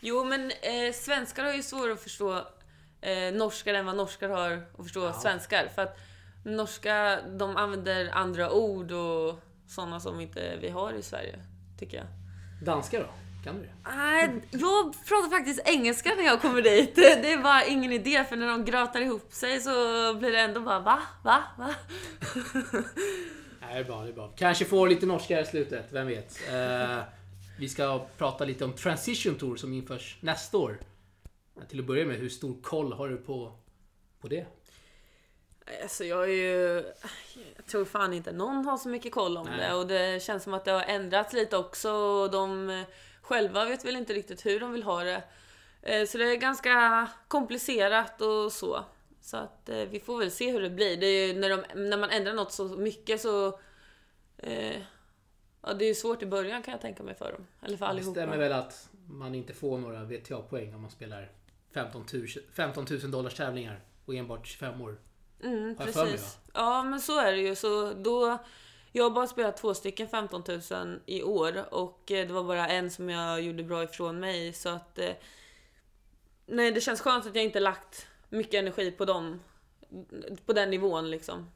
Jo 0.00 0.24
men 0.24 0.50
eh, 0.50 0.92
svenskar 0.94 1.44
har 1.44 1.52
ju 1.52 1.62
svårare 1.62 1.92
att 1.92 2.00
förstå 2.02 2.36
eh, 3.00 3.32
norskar 3.34 3.74
än 3.74 3.86
vad 3.86 3.96
norskar 3.96 4.28
har 4.28 4.50
att 4.78 4.82
förstå 4.84 5.04
Ja. 5.04 5.12
svenskar. 5.12 5.68
För 5.74 5.82
att 5.82 5.96
norska, 6.44 7.20
de 7.38 7.56
använder 7.56 8.10
andra 8.12 8.50
ord 8.52 8.92
och 8.92 9.38
sådana 9.66 10.00
som 10.00 10.20
inte 10.20 10.56
vi 10.60 10.68
har 10.68 10.92
i 10.92 11.02
Sverige, 11.02 11.38
tycker 11.78 11.96
jag. 11.96 12.06
Danska 12.64 12.98
då? 12.98 13.06
Kan 13.44 13.54
du? 13.54 13.68
Nej, 13.96 14.30
jag 14.50 14.94
pratar 15.06 15.30
faktiskt 15.30 15.60
engelska 15.64 16.14
när 16.16 16.24
jag 16.24 16.42
kommer 16.42 16.62
dit. 16.62 16.94
Det 16.94 17.32
är 17.32 17.42
bara 17.42 17.64
ingen 17.64 17.92
idé 17.92 18.24
för 18.28 18.36
när 18.36 18.46
de 18.46 18.64
grötar 18.64 19.00
ihop 19.00 19.32
sig 19.32 19.60
så 19.60 19.70
blir 20.14 20.32
det 20.32 20.40
ändå 20.40 20.60
bara 20.60 20.80
va? 20.80 21.00
Va? 21.22 21.42
Va? 21.58 21.74
Nej, 23.60 23.74
det 23.74 23.80
är 23.80 23.84
bra, 23.84 24.02
det 24.02 24.08
är 24.08 24.12
bra. 24.12 24.32
Kanske 24.36 24.64
får 24.64 24.88
lite 24.88 25.06
norska 25.06 25.40
i 25.40 25.46
slutet, 25.46 25.86
vem 25.90 26.06
vet. 26.06 26.40
Eh, 26.52 26.98
vi 27.58 27.68
ska 27.68 28.06
prata 28.18 28.44
lite 28.44 28.64
om 28.64 28.72
Transition 28.72 29.34
Tour 29.34 29.56
som 29.56 29.72
införs 29.72 30.16
nästa 30.20 30.58
år. 30.58 30.78
Till 31.68 31.80
att 31.80 31.86
börja 31.86 32.06
med, 32.06 32.16
hur 32.16 32.28
stor 32.28 32.62
koll 32.62 32.92
har 32.92 33.08
du 33.08 33.16
på, 33.16 33.52
på 34.20 34.28
det? 34.28 34.46
Alltså 35.82 36.04
jag 36.04 36.22
är 36.24 36.28
ju... 36.34 36.84
Jag 37.56 37.66
tror 37.66 37.84
fan 37.84 38.12
inte 38.12 38.32
någon 38.32 38.64
har 38.64 38.76
så 38.76 38.88
mycket 38.88 39.12
koll 39.12 39.36
om 39.36 39.46
Nej. 39.46 39.58
det 39.58 39.74
och 39.74 39.86
det 39.86 40.22
känns 40.22 40.42
som 40.44 40.54
att 40.54 40.64
det 40.64 40.70
har 40.70 40.82
ändrats 40.82 41.32
lite 41.32 41.56
också 41.56 41.90
och 41.92 42.30
de 42.30 42.70
eh, 42.70 42.82
själva 43.22 43.64
vet 43.64 43.84
väl 43.84 43.96
inte 43.96 44.12
riktigt 44.14 44.46
hur 44.46 44.60
de 44.60 44.72
vill 44.72 44.82
ha 44.82 45.04
det. 45.04 45.22
Eh, 45.82 46.06
Så 46.06 46.18
det 46.18 46.24
är 46.24 46.36
ganska 46.36 47.08
komplicerat 47.28 48.20
och 48.20 48.52
så. 48.52 48.84
Så 49.20 49.36
att 49.36 49.68
eh, 49.68 49.76
vi 49.76 50.00
får 50.00 50.18
väl 50.18 50.30
se 50.30 50.50
hur 50.52 50.60
det 50.62 50.70
blir. 50.70 50.96
Det 50.96 51.06
är 51.06 51.26
ju 51.26 51.40
när, 51.40 51.50
de, 51.50 51.64
när 51.88 51.96
man 51.96 52.10
ändrar 52.10 52.32
något 52.34 52.52
så 52.52 52.64
mycket 52.64 53.20
så... 53.20 53.58
Eh, 54.36 54.76
ja, 55.62 55.74
det 55.74 55.84
är 55.84 55.88
ju 55.88 55.94
svårt 55.94 56.22
i 56.22 56.26
början 56.26 56.62
kan 56.62 56.72
jag 56.72 56.80
tänka 56.80 57.02
mig 57.02 57.14
för 57.14 57.32
dem. 57.32 57.46
Eller 57.62 57.76
för 57.76 57.84
Det 57.86 57.90
allihopa. 57.90 58.14
stämmer 58.14 58.36
väl 58.36 58.52
att 58.52 58.88
man 59.08 59.34
inte 59.34 59.52
får 59.54 59.78
några 59.78 60.04
VTA-poäng 60.04 60.74
om 60.74 60.80
man 60.82 60.90
spelar 60.90 61.30
15 61.74 62.06
000, 62.12 62.26
15 62.52 62.86
000 62.90 63.10
dollars 63.10 63.34
tävlingar 63.34 63.80
och 64.04 64.14
enbart 64.14 64.46
25 64.46 64.80
år. 64.80 64.96
Mm, 65.42 65.76
för 65.76 65.84
mig, 65.84 65.92
precis. 65.94 66.38
Ja, 66.54 66.82
men 66.82 67.00
så 67.00 67.20
är 67.20 67.32
det 67.32 67.38
ju. 67.40 67.54
Så 67.54 67.92
då, 67.92 68.38
jag 68.92 69.04
har 69.04 69.10
bara 69.10 69.26
spelat 69.26 69.56
två 69.56 69.74
stycken 69.74 70.08
15 70.08 70.42
000 70.70 71.00
i 71.06 71.22
år 71.22 71.74
och 71.74 72.10
eh, 72.12 72.26
det 72.26 72.32
var 72.32 72.44
bara 72.44 72.68
en 72.68 72.90
som 72.90 73.10
jag 73.10 73.42
gjorde 73.42 73.62
bra 73.62 73.82
ifrån 73.82 74.20
mig. 74.20 74.52
Så 74.52 74.68
att... 74.68 74.98
eh, 74.98 75.10
Nej, 76.46 76.72
det 76.72 76.80
känns 76.80 77.00
skönt 77.00 77.26
att 77.26 77.34
jag 77.34 77.44
inte 77.44 77.60
lagt 77.60 78.06
mycket 78.28 78.54
energi 78.54 78.90
på 78.90 79.04
dem. 79.04 79.40
På 80.46 80.52
den 80.52 80.70
nivån 80.70 81.10
liksom. 81.10 81.50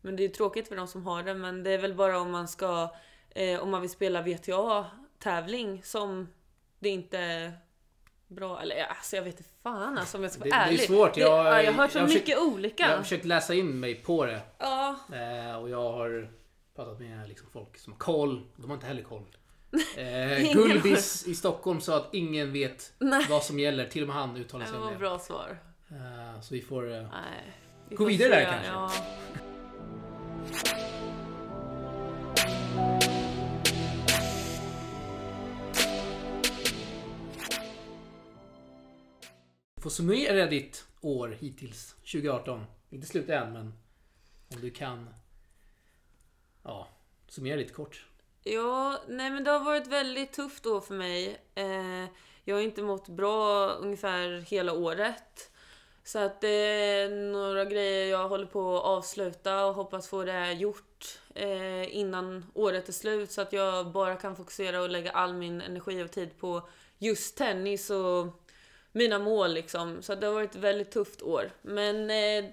Men 0.00 0.16
det 0.16 0.24
är 0.24 0.28
tråkigt 0.28 0.68
för 0.68 0.76
de 0.76 0.86
som 0.88 1.06
har 1.06 1.22
det, 1.22 1.34
men 1.34 1.62
det 1.62 1.70
är 1.70 1.78
väl 1.78 1.94
bara 1.94 2.20
om 2.20 2.30
man 2.30 2.48
ska... 2.48 2.94
Eh, 3.30 3.60
om 3.62 3.70
man 3.70 3.80
vill 3.80 3.90
spela 3.90 4.22
VTA-tävling 4.22 5.82
som 5.82 6.28
det 6.78 6.88
inte 6.88 7.52
bra. 8.28 8.60
Eller 8.62 8.84
alltså 8.84 9.16
jag 9.16 9.22
vet 9.22 9.38
inte 9.40 9.50
fan 9.62 9.98
alltså 9.98 10.16
om 10.16 10.22
jag 10.22 10.32
ska 10.32 10.44
Det- 10.44 10.50
vara 10.50 10.60
det 10.60 10.64
är 10.64 10.68
ärlig. 10.68 10.80
svårt. 10.80 11.14
Det, 11.14 11.20
Jag- 11.20 11.46
ja, 11.46 11.62
jag 11.62 11.72
har 11.72 11.82
hört 11.82 11.92
så 11.92 11.98
jag 11.98 12.08
mycket 12.08 12.38
olika. 12.38 12.82
Jag 12.88 12.96
har 12.96 13.02
försökt 13.02 13.24
läsa 13.24 13.54
in 13.54 13.80
mig 13.80 13.94
på 13.94 14.26
det. 14.26 14.40
Ja, 14.58 14.96
Eh, 15.12 15.56
och 15.56 15.70
jag 15.70 15.92
har 15.92 16.30
pratat 16.76 17.00
med 17.00 17.28
liksom, 17.28 17.48
folk 17.52 17.78
som 17.78 17.92
har 17.92 17.98
koll. 18.00 18.46
De 18.56 18.66
har 18.70 18.74
inte 18.74 18.86
heller 18.86 19.02
koll. 19.02 19.24
Eh, 19.96 20.52
Gullbis 20.52 21.26
i 21.26 21.34
Stockholm 21.34 21.80
sa 21.80 21.96
att 21.96 22.08
ingen 22.14 22.52
vet 22.52 22.92
Nej. 22.98 23.26
vad 23.30 23.42
som 23.44 23.58
gäller. 23.58 23.86
Till 23.88 24.02
och 24.02 24.08
med 24.08 24.16
han 24.16 24.36
uttalar 24.36 24.64
det 24.64 24.70
sig 24.70 24.78
var 24.80 24.86
om 24.86 24.92
det. 24.92 24.98
bra 24.98 25.18
svar. 25.18 25.58
Eh, 25.90 26.40
så 26.40 26.54
vi 26.54 26.60
får... 26.62 26.94
Eh, 26.94 27.02
Nej. 27.02 27.10
vi 27.88 27.96
Gå 27.96 28.04
får 28.04 28.08
vidare 28.10 28.28
se, 28.30 28.36
där 28.36 28.44
kanske. 28.52 28.68
Ja. 28.72 28.90
Får 39.86 39.90
summera 39.90 40.46
ditt 40.46 40.84
år 41.00 41.28
hittills 41.40 41.94
2018? 41.94 42.64
Inte 42.90 43.06
slut 43.06 43.28
än, 43.28 43.52
men 43.52 43.72
om 44.54 44.60
du 44.60 44.70
kan 44.70 45.08
ja, 46.62 46.88
summera 47.28 47.56
lite 47.56 47.72
kort. 47.72 48.06
Ja, 48.42 49.00
nej 49.08 49.30
men 49.30 49.44
det 49.44 49.50
har 49.50 49.64
varit 49.64 49.86
väldigt 49.86 50.32
tufft 50.32 50.66
år 50.66 50.80
för 50.80 50.94
mig. 50.94 51.40
Eh, 51.54 52.04
jag 52.44 52.56
har 52.56 52.62
inte 52.62 52.82
mått 52.82 53.08
bra 53.08 53.68
ungefär 53.68 54.40
hela 54.40 54.72
året. 54.72 55.50
Så 56.04 56.18
att 56.18 56.40
det 56.40 56.48
är 56.48 57.10
några 57.32 57.64
grejer 57.64 58.06
jag 58.06 58.28
håller 58.28 58.46
på 58.46 58.76
att 58.76 58.84
avsluta 58.84 59.66
och 59.66 59.74
hoppas 59.74 60.08
få 60.08 60.24
det 60.24 60.52
gjort 60.52 61.18
eh, 61.34 61.96
innan 61.96 62.46
året 62.54 62.88
är 62.88 62.92
slut 62.92 63.32
så 63.32 63.40
att 63.40 63.52
jag 63.52 63.92
bara 63.92 64.16
kan 64.16 64.36
fokusera 64.36 64.82
och 64.82 64.90
lägga 64.90 65.10
all 65.10 65.34
min 65.34 65.60
energi 65.60 66.02
och 66.04 66.10
tid 66.10 66.38
på 66.38 66.68
just 66.98 67.36
tennis 67.36 67.90
och 67.90 68.42
mina 68.96 69.18
mål 69.18 69.54
liksom. 69.54 70.02
Så 70.02 70.14
det 70.14 70.26
har 70.26 70.34
varit 70.34 70.54
ett 70.54 70.60
väldigt 70.60 70.90
tufft 70.90 71.22
år. 71.22 71.50
Men 71.62 72.10
eh, 72.10 72.50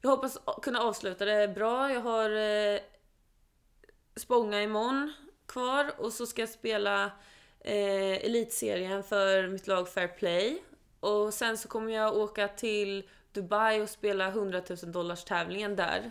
jag 0.00 0.10
hoppas 0.10 0.38
kunna 0.62 0.80
avsluta 0.80 1.24
det 1.24 1.48
bra. 1.48 1.92
Jag 1.92 2.00
har 2.00 2.30
eh, 2.30 2.80
Spånga 4.16 4.62
imorgon 4.62 5.12
kvar 5.46 5.92
och 5.98 6.12
så 6.12 6.26
ska 6.26 6.42
jag 6.42 6.48
spela 6.48 7.04
eh, 7.60 8.24
elitserien 8.24 9.02
för 9.02 9.48
mitt 9.48 9.66
lag 9.66 9.88
Fair 9.88 10.08
Play. 10.08 10.62
Och 11.00 11.34
sen 11.34 11.58
så 11.58 11.68
kommer 11.68 11.92
jag 11.92 12.16
åka 12.16 12.48
till 12.48 13.08
Dubai 13.32 13.80
och 13.80 13.88
spela 13.88 14.28
100 14.28 14.62
000 14.68 14.92
dollars 14.92 15.24
tävlingen 15.24 15.76
där. 15.76 16.10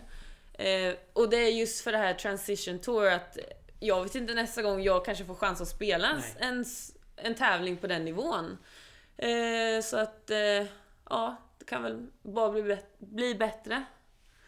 Eh, 0.52 0.94
och 1.12 1.30
det 1.30 1.36
är 1.36 1.50
just 1.50 1.80
för 1.80 1.92
det 1.92 1.98
här 1.98 2.14
transition 2.14 2.78
tour 2.78 3.06
att 3.06 3.38
jag 3.80 4.02
vet 4.02 4.14
inte 4.14 4.34
nästa 4.34 4.62
gång 4.62 4.82
jag 4.82 5.04
kanske 5.04 5.24
får 5.24 5.34
chans 5.34 5.60
att 5.60 5.68
spela 5.68 6.10
en, 6.10 6.22
en, 6.38 6.64
en 7.16 7.34
tävling 7.34 7.76
på 7.76 7.86
den 7.86 8.04
nivån. 8.04 8.58
Eh, 9.16 9.82
så 9.82 9.96
att, 9.96 10.30
eh, 10.30 10.66
ja, 11.10 11.36
det 11.58 11.64
kan 11.64 11.82
väl 11.82 12.06
bara 12.22 12.50
bli, 12.50 12.62
bet 12.62 12.98
bli 12.98 13.34
bättre. 13.34 13.84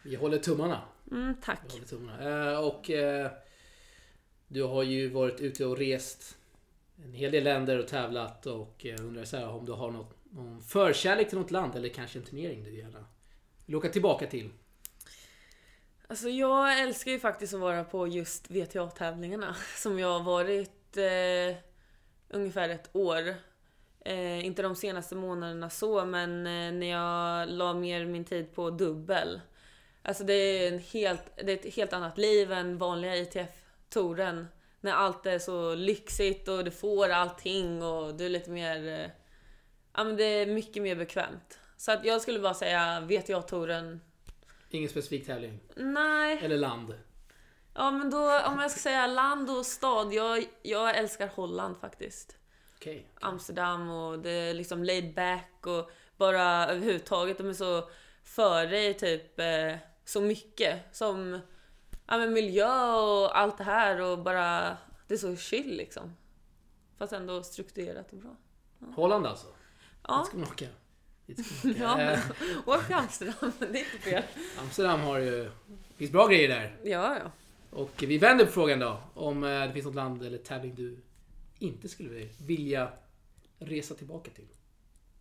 Vi 0.03 0.15
håller 0.15 0.37
tummarna. 0.37 0.81
Mm, 1.11 1.35
tack. 1.41 1.61
Vi 1.67 1.73
håller 1.73 1.87
tummarna. 1.87 2.51
Eh, 2.51 2.59
och 2.59 2.89
eh, 2.89 3.31
du 4.47 4.63
har 4.63 4.83
ju 4.83 5.09
varit 5.09 5.39
ute 5.39 5.65
och 5.65 5.77
rest 5.77 6.37
en 7.03 7.13
hel 7.13 7.31
del 7.31 7.43
länder 7.43 7.79
och 7.79 7.87
tävlat 7.87 8.45
och 8.45 8.85
eh, 8.85 9.05
undrar 9.05 9.23
så 9.23 9.37
här, 9.37 9.49
om 9.49 9.65
du 9.65 9.71
har 9.71 9.91
något, 9.91 10.15
någon 10.23 10.61
förkärlek 10.61 11.29
till 11.29 11.37
något 11.37 11.51
land 11.51 11.75
eller 11.75 11.89
kanske 11.89 12.19
en 12.19 12.25
turnering 12.25 12.63
du 12.63 12.77
gärna 12.77 13.05
vill 13.65 13.75
åka 13.75 13.89
tillbaka 13.89 14.27
till? 14.27 14.49
Alltså 16.07 16.29
jag 16.29 16.81
älskar 16.81 17.11
ju 17.11 17.19
faktiskt 17.19 17.53
att 17.53 17.59
vara 17.59 17.83
på 17.83 18.07
just 18.07 18.51
VTA-tävlingarna 18.51 19.55
som 19.75 19.99
jag 19.99 20.19
har 20.19 20.23
varit 20.23 20.97
eh, 20.97 21.57
ungefär 22.29 22.69
ett 22.69 22.89
år. 22.93 23.35
Eh, 24.07 24.45
inte 24.45 24.61
de 24.61 24.75
senaste 24.75 25.15
månaderna 25.15 25.69
så, 25.69 26.05
men 26.05 26.47
eh, 26.47 26.73
när 26.73 26.87
jag 26.87 27.49
la 27.49 27.73
mer 27.73 28.05
min 28.05 28.25
tid 28.25 28.55
på 28.55 28.69
dubbel. 28.69 29.41
Alltså 30.01 30.23
det 30.23 30.33
är, 30.33 30.73
en 30.73 30.79
helt, 30.79 31.23
det 31.35 31.51
är 31.51 31.57
ett 31.67 31.75
helt 31.75 31.93
annat 31.93 32.17
liv 32.17 32.51
än 32.51 32.77
vanliga 32.77 33.15
ITF-touren. 33.15 34.47
När 34.81 34.91
allt 34.91 35.25
är 35.25 35.39
så 35.39 35.75
lyxigt 35.75 36.47
och 36.47 36.63
du 36.63 36.71
får 36.71 37.09
allting 37.09 37.83
och 37.83 38.15
du 38.15 38.25
är 38.25 38.29
lite 38.29 38.49
mer... 38.49 38.87
Eh, 38.87 39.09
ja 39.93 40.03
men 40.03 40.17
det 40.17 40.23
är 40.23 40.45
mycket 40.45 40.83
mer 40.83 40.95
bekvämt. 40.95 41.59
Så 41.77 41.91
att 41.91 42.05
jag 42.05 42.21
skulle 42.21 42.39
bara 42.39 42.53
säga 42.53 42.99
VTA-touren. 42.99 44.01
Ingen 44.69 44.89
specifik 44.89 45.25
tävling? 45.25 45.59
Nej. 45.75 46.39
Eller 46.43 46.57
land? 46.57 46.93
Ja 47.73 47.91
men 47.91 48.09
då, 48.09 48.39
om 48.39 48.59
jag 48.59 48.71
ska 48.71 48.79
säga 48.79 49.07
land 49.07 49.49
och 49.49 49.65
stad. 49.65 50.13
Jag, 50.13 50.45
jag 50.61 50.97
älskar 50.97 51.27
Holland 51.35 51.77
faktiskt. 51.77 52.37
Okay. 52.77 53.01
Amsterdam 53.21 53.89
och 53.89 54.19
det 54.19 54.29
är 54.29 54.53
liksom 54.53 54.83
laid 54.83 55.13
back 55.13 55.67
och 55.67 55.89
bara 56.17 56.67
överhuvudtaget. 56.67 57.37
De 57.37 57.49
är 57.49 57.53
så 57.53 57.89
före 58.23 58.85
i 58.85 58.93
typ 58.93 59.39
eh, 59.39 59.75
så 60.05 60.21
mycket. 60.21 60.95
Som 60.95 61.39
ja, 62.07 62.17
men 62.17 62.33
miljö 62.33 62.93
och 62.93 63.39
allt 63.39 63.57
det 63.57 63.63
här 63.63 64.01
och 64.01 64.19
bara... 64.19 64.77
Det 65.07 65.13
är 65.13 65.17
så 65.17 65.35
chill 65.35 65.77
liksom. 65.77 66.15
Fast 66.97 67.13
ändå 67.13 67.43
strukturerat 67.43 68.11
och 68.11 68.17
bra. 68.17 68.35
Ja. 68.79 68.87
Holland 68.95 69.25
alltså? 69.25 69.47
Ja. 70.07 70.17
Dit 70.17 70.27
ska 70.27 70.37
man 70.37 70.47
åka. 70.47 70.65
Dit 71.25 71.45
ska 71.45 71.67
man 71.67 71.75
åka. 71.75 71.83
ja, 71.83 71.97
men, 71.97 72.19
åk 72.65 72.85
till 72.85 72.95
Amsterdam, 72.95 73.51
det 73.59 73.65
är 73.65 73.93
inte 73.93 73.97
fel. 73.97 74.23
Amsterdam 74.59 75.01
har 75.01 75.19
ju... 75.19 75.51
Finns 75.95 76.11
bra 76.11 76.27
grejer 76.27 76.47
där. 76.47 76.77
Ja, 76.83 77.17
ja. 77.23 77.31
Och 77.71 78.03
vi 78.07 78.17
vänder 78.17 78.45
på 78.45 78.51
frågan 78.51 78.79
då. 78.79 79.01
Om 79.13 79.43
eh, 79.43 79.67
det 79.67 79.73
finns 79.73 79.85
något 79.85 79.95
land 79.95 80.23
eller 80.23 80.37
tävling 80.37 80.75
du 80.75 80.97
inte 81.59 81.89
skulle 81.89 82.27
vilja 82.37 82.91
resa 83.59 83.95
tillbaka 83.95 84.31
till? 84.31 84.47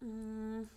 Mm. 0.00 0.68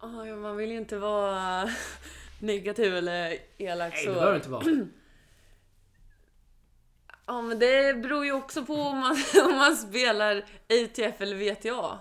Oh, 0.00 0.36
man 0.36 0.56
vill 0.56 0.70
ju 0.70 0.76
inte 0.76 0.98
vara 0.98 1.70
negativ 2.40 2.96
eller 2.96 3.38
elak 3.58 3.92
Nej, 3.92 4.04
så. 4.04 4.10
det 4.10 4.14
behöver 4.14 4.36
inte 4.36 4.50
vara. 4.50 4.64
Ja, 7.28 7.42
men 7.42 7.58
det 7.58 8.02
beror 8.02 8.24
ju 8.24 8.32
också 8.32 8.64
på 8.64 8.74
om 8.74 8.98
man, 8.98 9.16
om 9.44 9.56
man 9.56 9.76
spelar 9.76 10.44
ITF 10.68 11.20
eller 11.20 11.36
VTA. 11.36 11.98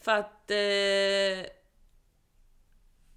För 0.00 0.12
att... 0.12 0.50
Eh, 0.50 0.56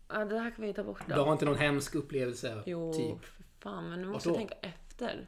ja, 0.08 0.26
det 0.26 0.40
här 0.40 0.52
kan 0.52 0.66
vi 0.66 0.74
ta 0.74 0.84
bort 0.84 1.02
då. 1.08 1.16
Du 1.16 1.22
har 1.22 1.32
inte 1.32 1.46
någon 1.46 1.58
hemsk 1.58 1.96
upplevelse? 1.96 2.64
Jo, 2.66 2.94
typ. 2.94 3.32
fan, 3.60 3.90
men 3.90 4.02
nu 4.02 4.08
måste 4.08 4.30
jag 4.30 4.38
tänka 4.38 4.56
efter. 4.62 5.28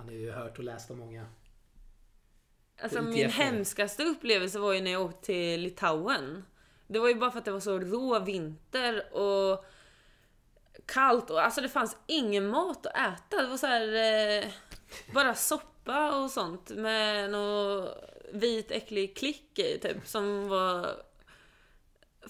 Man 0.00 0.08
har 0.08 0.14
ju 0.14 0.30
hört 0.30 0.58
och 0.58 0.64
läst 0.64 0.90
om 0.90 0.98
många. 0.98 1.26
Alltså 2.82 3.02
min 3.02 3.30
hemskaste 3.30 4.02
upplevelse 4.04 4.58
var 4.58 4.72
ju 4.72 4.80
när 4.80 4.90
jag 4.90 5.02
åkte 5.02 5.26
till 5.26 5.60
Litauen. 5.60 6.44
Det 6.86 6.98
var 6.98 7.08
ju 7.08 7.14
bara 7.14 7.30
för 7.30 7.38
att 7.38 7.44
det 7.44 7.50
var 7.50 7.60
så 7.60 7.78
rå 7.78 8.18
vinter 8.18 9.14
och 9.16 9.64
kallt 10.86 11.30
och 11.30 11.44
alltså 11.44 11.60
det 11.60 11.68
fanns 11.68 11.96
ingen 12.06 12.48
mat 12.48 12.86
att 12.86 12.96
äta. 12.96 13.42
Det 13.42 13.48
var 13.48 13.56
så 13.56 13.66
här, 13.66 13.94
eh, 14.42 14.50
bara 15.14 15.34
soppa 15.34 16.22
och 16.22 16.30
sånt 16.30 16.70
med 16.70 17.30
någon 17.30 17.88
vit 18.32 18.70
äcklig 18.70 19.16
klick 19.16 19.58
i 19.58 19.78
typ 19.78 20.06
som 20.06 20.48
var 20.48 20.90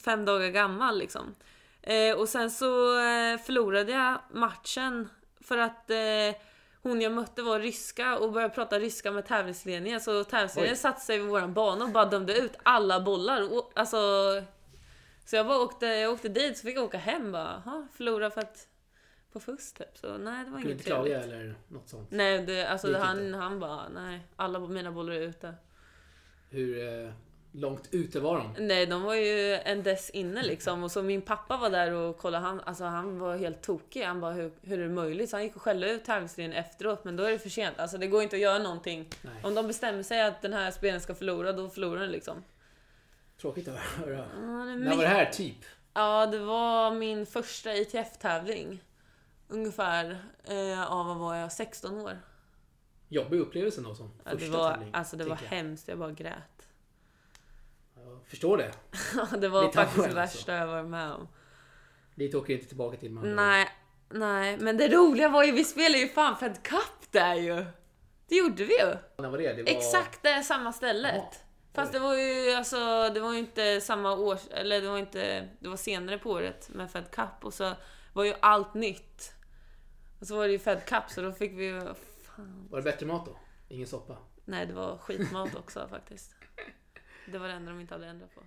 fem 0.05 0.25
dagar 0.25 0.49
gammal 0.49 0.99
liksom. 0.99 1.35
Eh, 1.83 2.19
och 2.19 2.29
sen 2.29 2.51
så 2.51 2.99
eh, 2.99 3.39
förlorade 3.39 3.93
jag 3.93 4.21
matchen 4.31 5.09
för 5.41 5.59
att 5.59 5.91
eh, 5.91 6.41
hon 6.83 7.01
jag 7.01 7.13
mötte 7.13 7.43
var 7.43 7.61
ryska 7.61 8.19
och 8.19 8.33
började 8.33 8.55
prata 8.55 8.79
ryska 8.79 9.11
med 9.11 9.27
tävlingsledningen. 9.27 10.01
Så 10.01 10.25
tävlingsledningen 10.25 10.77
satte 10.77 11.01
sig 11.01 11.19
vid 11.19 11.29
våran 11.29 11.55
bana 11.55 11.85
och 11.85 11.91
bara 11.91 12.05
dömde 12.05 12.39
ut 12.39 12.53
alla 12.63 13.01
bollar. 13.01 13.53
Och, 13.53 13.73
alltså, 13.75 13.97
så 15.25 15.37
jag 15.37 15.47
bara 15.47 15.59
åkte, 15.59 15.87
jag 15.87 16.13
åkte 16.13 16.29
dit 16.29 16.59
så 16.59 16.67
fick 16.67 16.77
jag 16.77 16.85
åka 16.85 16.99
hem 16.99 17.33
bara. 17.33 17.49
Aha, 17.49 17.87
förlora 17.93 18.31
för 18.31 18.41
att... 18.41 18.67
På 19.33 19.41
fusk 19.41 19.79
typ. 19.79 19.99
Så 19.99 20.19
nej, 20.19 20.45
det 20.45 20.51
var 20.51 20.59
inget 20.59 20.85
trevligt. 20.85 21.15
Inte 21.15 21.27
eller 21.27 21.55
något 21.69 21.89
sånt? 21.89 22.11
Nej, 22.11 22.47
det, 22.47 22.67
alltså 22.67 22.89
det 22.89 22.99
han, 22.99 23.35
han 23.35 23.61
bara 23.61 23.89
nej. 23.89 24.21
Alla 24.37 24.59
mina 24.59 24.93
bollar 24.93 25.13
är 25.13 25.21
ute. 25.21 25.55
Hur 26.51 27.05
eh, 27.05 27.13
långt 27.53 27.89
ute 27.91 28.21
var 28.21 28.39
de? 28.39 28.67
Nej, 28.67 28.87
de 28.87 29.03
var 29.03 29.15
ju 29.15 29.55
en 29.55 29.83
dess 29.83 30.11
inne 30.11 30.43
liksom. 30.43 30.83
Och 30.85 30.91
så 30.91 31.03
min 31.03 31.23
pappa 31.23 31.57
var 31.57 31.71
där 31.71 31.93
och 31.93 32.19
kollade. 32.19 32.45
Han, 32.47 32.61
alltså, 32.61 32.85
han 32.85 33.19
var 33.19 33.37
helt 33.37 33.63
tokig. 33.63 34.03
Han 34.03 34.21
bara, 34.21 34.33
hur, 34.33 34.53
hur 34.63 34.79
är 34.79 34.83
det 34.83 34.95
möjligt? 34.95 35.31
Så 35.31 35.37
han 35.37 35.43
gick 35.45 35.57
och 35.57 35.63
skällde 35.63 35.91
ut 35.91 36.05
tävlingsledningen 36.05 36.65
efteråt. 36.65 37.05
Men 37.05 37.17
då 37.17 37.25
är 37.25 37.31
det 37.31 37.39
för 37.39 37.49
sent. 37.49 37.79
Alltså 37.79 37.99
det 37.99 38.07
går 38.07 38.23
inte 38.23 38.37
att 38.37 38.43
göra 38.43 38.59
någonting. 38.59 39.09
Nej. 39.23 39.33
Om 39.45 39.55
de 39.55 39.67
bestämmer 39.67 40.03
sig 40.03 40.23
att 40.23 40.43
den 40.43 40.53
här 40.53 40.71
spelaren 40.71 41.01
ska 41.01 41.15
förlora, 41.15 41.53
då 41.53 41.69
förlorar 41.69 42.01
den 42.01 42.11
liksom. 42.11 42.45
Tråkigt 43.41 43.69
att 43.69 43.79
höra. 43.79 44.17
Ja, 44.17 44.65
När 44.65 44.97
var 44.97 45.03
det 45.03 45.09
här 45.09 45.31
typ? 45.33 45.57
Ja, 45.95 46.27
det 46.27 46.39
var 46.39 46.91
min 46.95 47.27
första 47.27 47.75
ITF-tävling. 47.75 48.81
Ungefär, 49.49 50.19
eh, 50.45 50.55
ja 50.57 51.03
vad 51.03 51.17
var 51.17 51.35
jag, 51.37 51.53
16 51.53 51.99
år. 52.01 52.19
Jobbig 53.09 53.41
upplevelse 53.41 53.81
då 53.81 53.95
som 53.95 54.11
Ja, 54.25 54.31
första 54.31 54.47
det 54.47 54.53
var, 54.59 54.71
tävling. 54.73 54.91
alltså 54.93 55.17
det 55.17 55.25
var 55.25 55.39
jag. 55.43 55.57
hemskt, 55.57 55.89
jag 55.89 55.99
bara 55.99 56.11
grät. 56.13 56.60
Förstår 58.27 58.57
det. 58.57 58.73
Ja, 59.17 59.37
det 59.37 59.49
var 59.49 59.63
Lite 59.63 59.75
faktiskt 59.75 59.97
det 59.97 60.21
alltså. 60.21 60.39
värsta 60.39 60.55
jag 60.55 60.67
varit 60.67 60.87
med 60.87 61.13
om. 61.13 61.29
Dit 62.15 62.35
åker 62.35 62.55
inte 62.55 62.67
tillbaka 62.67 62.97
till 62.97 63.11
man. 63.11 63.37
Nej, 63.37 63.69
nej, 64.09 64.57
men 64.61 64.77
det 64.77 64.89
roliga 64.89 65.29
var 65.29 65.45
ju, 65.45 65.53
vi 65.53 65.65
spelade 65.65 65.99
ju 65.99 66.09
fan 66.09 66.37
Fed 66.37 66.63
Cup 66.63 67.13
där 67.13 67.35
ju. 67.35 67.65
Det 68.29 68.35
gjorde 68.37 68.65
vi 68.65 68.79
ju. 68.79 68.95
När 69.19 69.31
var 69.31 69.39
det? 69.39 69.53
det 69.53 69.63
var... 69.63 69.71
Exakt 69.71 70.23
det 70.23 70.43
samma 70.43 70.73
stället. 70.73 71.15
Jaha. 71.15 71.33
Fast 71.75 71.93
det 71.93 71.99
var 71.99 72.15
ju 72.15 72.55
alltså, 72.55 73.11
det 73.15 73.21
var 73.21 73.33
ju 73.33 73.39
inte 73.39 73.81
samma 73.81 74.13
år, 74.13 74.39
eller 74.51 74.81
det 74.81 74.89
var 74.89 74.99
inte, 74.99 75.49
det 75.61 75.69
var 75.69 75.77
senare 75.77 76.19
på 76.19 76.31
året 76.31 76.69
med 76.69 76.91
Fed 76.91 77.11
Cup 77.11 77.45
och 77.45 77.55
så 77.55 77.73
var 78.13 78.25
ju 78.25 78.35
allt 78.41 78.75
nytt. 78.75 79.33
Och 80.21 80.27
så 80.27 80.37
var 80.37 80.47
det 80.47 80.53
ju 80.53 80.59
Fed 80.59 80.85
Cup 80.85 81.03
så 81.09 81.21
då 81.23 81.33
fick 81.33 81.53
vi 81.53 81.65
ju, 81.65 81.81
fan. 82.23 82.69
Var 82.71 82.79
det 82.79 82.85
bättre 82.85 83.07
mat 83.07 83.27
då? 83.27 83.37
Ingen 83.69 83.87
soppa? 83.87 84.17
Nej 84.45 84.67
det 84.67 84.73
var 84.73 84.99
skitmat 84.99 85.55
också 85.57 85.89
faktiskt. 85.89 86.35
Det 87.33 87.39
var 87.39 87.49
det 87.49 87.55
enda 87.55 87.71
de 87.71 87.81
inte 87.81 87.95
hade 87.95 88.07
ändrat 88.07 88.35
på. 88.35 88.41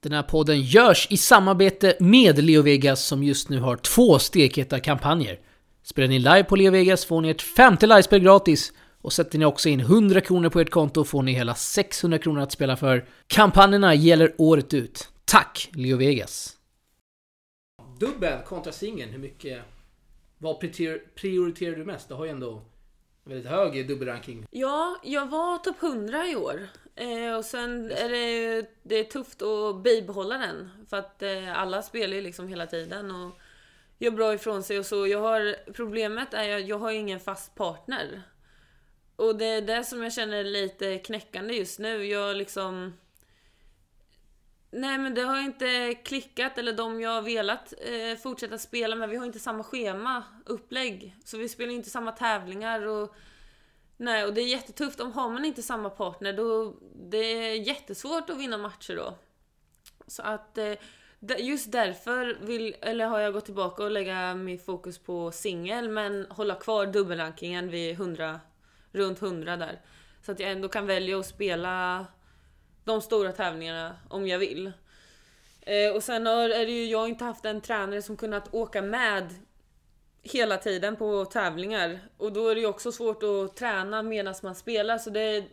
Den 0.00 0.12
här 0.12 0.22
podden 0.22 0.60
görs 0.60 1.06
i 1.10 1.16
samarbete 1.16 1.96
med 2.00 2.44
Leo 2.44 2.62
Vegas 2.62 3.04
som 3.06 3.22
just 3.22 3.48
nu 3.48 3.60
har 3.60 3.76
två 3.76 4.18
stekheta 4.18 4.80
kampanjer. 4.80 5.40
Spelar 5.82 6.08
ni 6.08 6.18
live 6.18 6.44
på 6.44 6.56
Leo 6.56 6.72
Vegas 6.72 7.04
får 7.04 7.20
ni 7.20 7.30
ett 7.30 7.42
femte 7.42 7.86
livespel 7.86 8.20
gratis 8.20 8.72
Och 9.02 9.12
sätter 9.12 9.38
ni 9.38 9.44
också 9.44 9.68
in 9.68 9.80
100 9.80 10.20
kronor 10.20 10.48
på 10.48 10.60
ert 10.60 10.70
konto 10.70 11.04
får 11.04 11.22
ni 11.22 11.32
hela 11.32 11.54
600 11.54 12.18
kronor 12.18 12.40
att 12.40 12.52
spela 12.52 12.76
för. 12.76 13.08
Kampanjerna 13.26 13.94
gäller 13.94 14.34
året 14.38 14.74
ut. 14.74 15.08
Tack 15.24 15.70
Leo 15.72 15.96
Vegas! 15.96 16.56
Dubbel 18.00 18.42
kontra 18.42 18.72
singeln, 18.72 19.12
hur 19.12 19.18
mycket... 19.18 19.62
Vad 20.38 20.60
prioriterar, 21.14 21.76
du 21.76 21.84
mest? 21.84 22.08
Du 22.08 22.14
har 22.14 22.24
ju 22.24 22.30
ändå 22.30 22.62
väldigt 23.30 23.50
hög 23.50 23.88
dubbelranking. 23.88 24.46
Ja, 24.50 25.00
jag 25.02 25.26
var 25.26 25.58
topp 25.58 25.82
100 25.82 26.28
i 26.28 26.36
år. 26.36 26.68
Eh, 26.94 27.34
och 27.36 27.44
sen 27.44 27.90
är 27.90 28.08
det 28.08 28.30
ju 28.30 28.66
det 28.82 28.94
är 28.94 29.04
tufft 29.04 29.42
att 29.42 29.82
bibehålla 29.82 30.38
den. 30.38 30.70
För 30.90 30.96
att 30.96 31.22
eh, 31.22 31.58
alla 31.58 31.82
spelar 31.82 32.16
ju 32.16 32.22
liksom 32.22 32.48
hela 32.48 32.66
tiden 32.66 33.10
och 33.10 33.38
gör 33.98 34.10
bra 34.10 34.34
ifrån 34.34 34.62
sig 34.62 34.78
och 34.78 34.86
så. 34.86 35.06
Jag 35.06 35.20
har, 35.20 35.72
problemet 35.72 36.34
är 36.34 36.56
att 36.56 36.66
jag 36.66 36.78
har 36.78 36.90
ingen 36.90 37.20
fast 37.20 37.54
partner. 37.54 38.22
Och 39.16 39.36
det 39.36 39.44
är 39.44 39.62
det 39.62 39.84
som 39.84 40.02
jag 40.02 40.12
känner 40.12 40.36
är 40.36 40.44
lite 40.44 40.98
knäckande 40.98 41.54
just 41.54 41.78
nu. 41.78 42.04
Jag 42.04 42.36
liksom... 42.36 42.92
Nej 44.72 44.98
men 44.98 45.14
det 45.14 45.22
har 45.22 45.40
inte 45.40 45.94
klickat, 45.94 46.58
eller 46.58 46.72
de 46.72 47.00
jag 47.00 47.10
har 47.10 47.22
velat 47.22 47.74
eh, 47.80 48.18
fortsätta 48.22 48.58
spela 48.58 48.96
med. 48.96 49.08
Vi 49.08 49.16
har 49.16 49.26
inte 49.26 49.38
samma 49.38 49.64
schema, 49.64 50.24
upplägg. 50.46 51.16
Så 51.24 51.38
vi 51.38 51.48
spelar 51.48 51.72
inte 51.72 51.90
samma 51.90 52.12
tävlingar 52.12 52.86
och... 52.86 53.14
Nej, 53.96 54.24
och 54.24 54.34
det 54.34 54.40
är 54.40 54.46
jättetufft. 54.46 55.00
Om 55.00 55.12
har 55.12 55.30
man 55.30 55.44
inte 55.44 55.62
samma 55.62 55.90
partner 55.90 56.32
då... 56.32 56.76
Det 56.94 57.16
är 57.16 57.54
jättesvårt 57.54 58.30
att 58.30 58.38
vinna 58.38 58.58
matcher 58.58 58.96
då. 58.96 59.14
Så 60.06 60.22
att... 60.22 60.58
Eh, 60.58 60.74
just 61.38 61.72
därför 61.72 62.38
vill, 62.40 62.76
eller 62.80 63.06
har 63.06 63.18
jag 63.18 63.32
gått 63.32 63.44
tillbaka 63.44 63.82
och 63.82 63.90
lägga 63.90 64.34
min 64.34 64.58
fokus 64.58 64.98
på 64.98 65.32
singel 65.32 65.88
men 65.88 66.26
hålla 66.30 66.54
kvar 66.54 66.86
dubbelrankingen 66.86 67.70
vid 67.70 67.94
100, 67.94 68.40
runt 68.92 69.22
100 69.22 69.56
där. 69.56 69.80
Så 70.22 70.32
att 70.32 70.40
jag 70.40 70.50
ändå 70.50 70.68
kan 70.68 70.86
välja 70.86 71.18
att 71.18 71.26
spela 71.26 72.06
de 72.90 73.02
stora 73.02 73.32
tävlingarna 73.32 73.96
om 74.08 74.26
jag 74.26 74.38
vill. 74.38 74.72
Eh, 75.60 75.94
och 75.94 76.02
sen 76.02 76.26
har, 76.26 76.48
är 76.48 76.66
det 76.66 76.72
ju, 76.72 76.84
jag 76.84 76.98
har 76.98 77.08
inte 77.08 77.24
haft 77.24 77.44
en 77.44 77.60
tränare 77.60 78.02
som 78.02 78.16
kunnat 78.16 78.54
åka 78.54 78.82
med 78.82 79.34
hela 80.22 80.56
tiden 80.56 80.96
på 80.96 81.24
tävlingar. 81.24 82.00
Och 82.16 82.32
då 82.32 82.48
är 82.48 82.54
det 82.54 82.60
ju 82.60 82.66
också 82.66 82.92
svårt 82.92 83.22
att 83.22 83.56
träna 83.56 84.02
medan 84.02 84.34
man 84.42 84.54
spelar 84.54 84.98
så 84.98 85.10
det, 85.10 85.44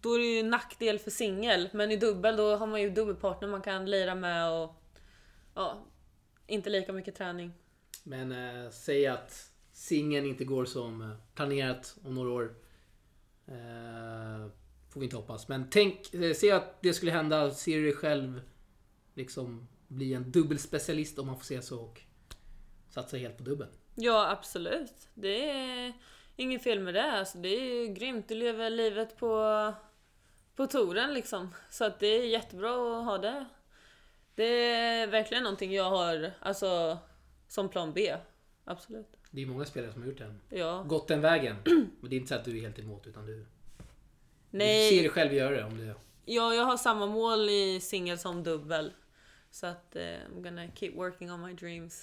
då 0.00 0.14
är 0.14 0.18
det 0.18 0.24
ju 0.24 0.40
en 0.40 0.50
nackdel 0.50 0.98
för 0.98 1.10
singel. 1.10 1.68
Men 1.72 1.90
i 1.90 1.96
dubbel 1.96 2.36
då 2.36 2.56
har 2.56 2.66
man 2.66 2.82
ju 2.82 2.90
dubbelpartner 2.90 3.48
man 3.48 3.62
kan 3.62 3.90
lira 3.90 4.14
med 4.14 4.50
och 4.50 4.74
ja, 5.54 5.86
inte 6.46 6.70
lika 6.70 6.92
mycket 6.92 7.14
träning. 7.14 7.52
Men 8.02 8.32
eh, 8.32 8.70
säg 8.70 9.06
att 9.06 9.50
singeln 9.72 10.26
inte 10.26 10.44
går 10.44 10.64
som 10.64 11.02
eh, 11.02 11.16
planerat 11.34 11.96
om 12.04 12.14
några 12.14 12.30
år. 12.30 12.54
Eh, 13.46 14.46
får 14.94 15.00
vi 15.00 15.06
inte 15.06 15.16
hoppas. 15.16 15.48
Men 15.48 15.70
tänk, 15.70 16.14
eh, 16.14 16.34
se 16.34 16.50
att 16.50 16.82
det 16.82 16.94
skulle 16.94 17.12
hända. 17.12 17.50
Ser 17.50 17.76
du 17.76 17.84
dig 17.84 17.94
själv 17.94 18.40
liksom 19.14 19.68
bli 19.88 20.14
en 20.14 20.30
dubbelspecialist 20.30 21.18
om 21.18 21.26
man 21.26 21.36
får 21.36 21.44
säga 21.44 21.62
så 21.62 21.80
och 21.80 22.00
satsa 22.88 23.16
helt 23.16 23.36
på 23.36 23.42
dubbeln? 23.42 23.70
Ja, 23.94 24.30
absolut. 24.30 25.08
Det 25.14 25.50
är 25.50 25.92
inget 26.36 26.62
fel 26.62 26.80
med 26.80 26.94
det. 26.94 27.12
Alltså, 27.12 27.38
det 27.38 27.48
är 27.48 27.64
ju 27.64 27.94
grymt. 27.94 28.28
Du 28.28 28.34
lever 28.34 28.70
livet 28.70 29.16
på, 29.18 29.72
på 30.56 30.66
touren 30.66 31.14
liksom. 31.14 31.54
Så 31.70 31.84
att 31.84 32.00
det 32.00 32.06
är 32.06 32.26
jättebra 32.26 32.98
att 32.98 33.04
ha 33.04 33.18
det. 33.18 33.44
Det 34.34 34.72
är 34.72 35.06
verkligen 35.06 35.42
någonting 35.42 35.72
jag 35.72 35.90
har 35.90 36.32
alltså, 36.40 36.98
som 37.48 37.68
plan 37.68 37.92
B. 37.92 38.16
Absolut. 38.64 39.16
Det 39.30 39.42
är 39.42 39.46
många 39.46 39.64
spelare 39.64 39.92
som 39.92 40.02
har 40.02 40.08
gjort 40.08 40.18
den. 40.18 40.40
Ja. 40.48 40.82
Gått 40.82 41.08
den 41.08 41.20
vägen. 41.20 41.56
Men 42.00 42.10
det 42.10 42.16
är 42.16 42.18
inte 42.18 42.28
så 42.28 42.34
att 42.34 42.44
du 42.44 42.58
är 42.58 42.62
helt 42.62 42.78
emot 42.78 43.06
utan 43.06 43.26
du... 43.26 43.46
Nej. 44.54 44.90
Du 44.90 44.96
ser 44.96 45.02
dig 45.02 45.10
själv 45.10 45.32
göra 45.32 45.56
det 45.56 45.64
om 45.64 45.78
det... 45.78 45.94
Ja, 46.24 46.54
jag 46.54 46.64
har 46.64 46.76
samma 46.76 47.06
mål 47.06 47.48
i 47.48 47.80
singel 47.82 48.18
som 48.18 48.42
dubbel. 48.42 48.92
Så 49.50 49.66
att 49.66 49.96
uh, 49.96 50.02
I'm 50.02 50.42
gonna 50.42 50.66
keep 50.74 50.92
working 50.96 51.32
on 51.32 51.46
my 51.46 51.52
dreams. 51.52 52.00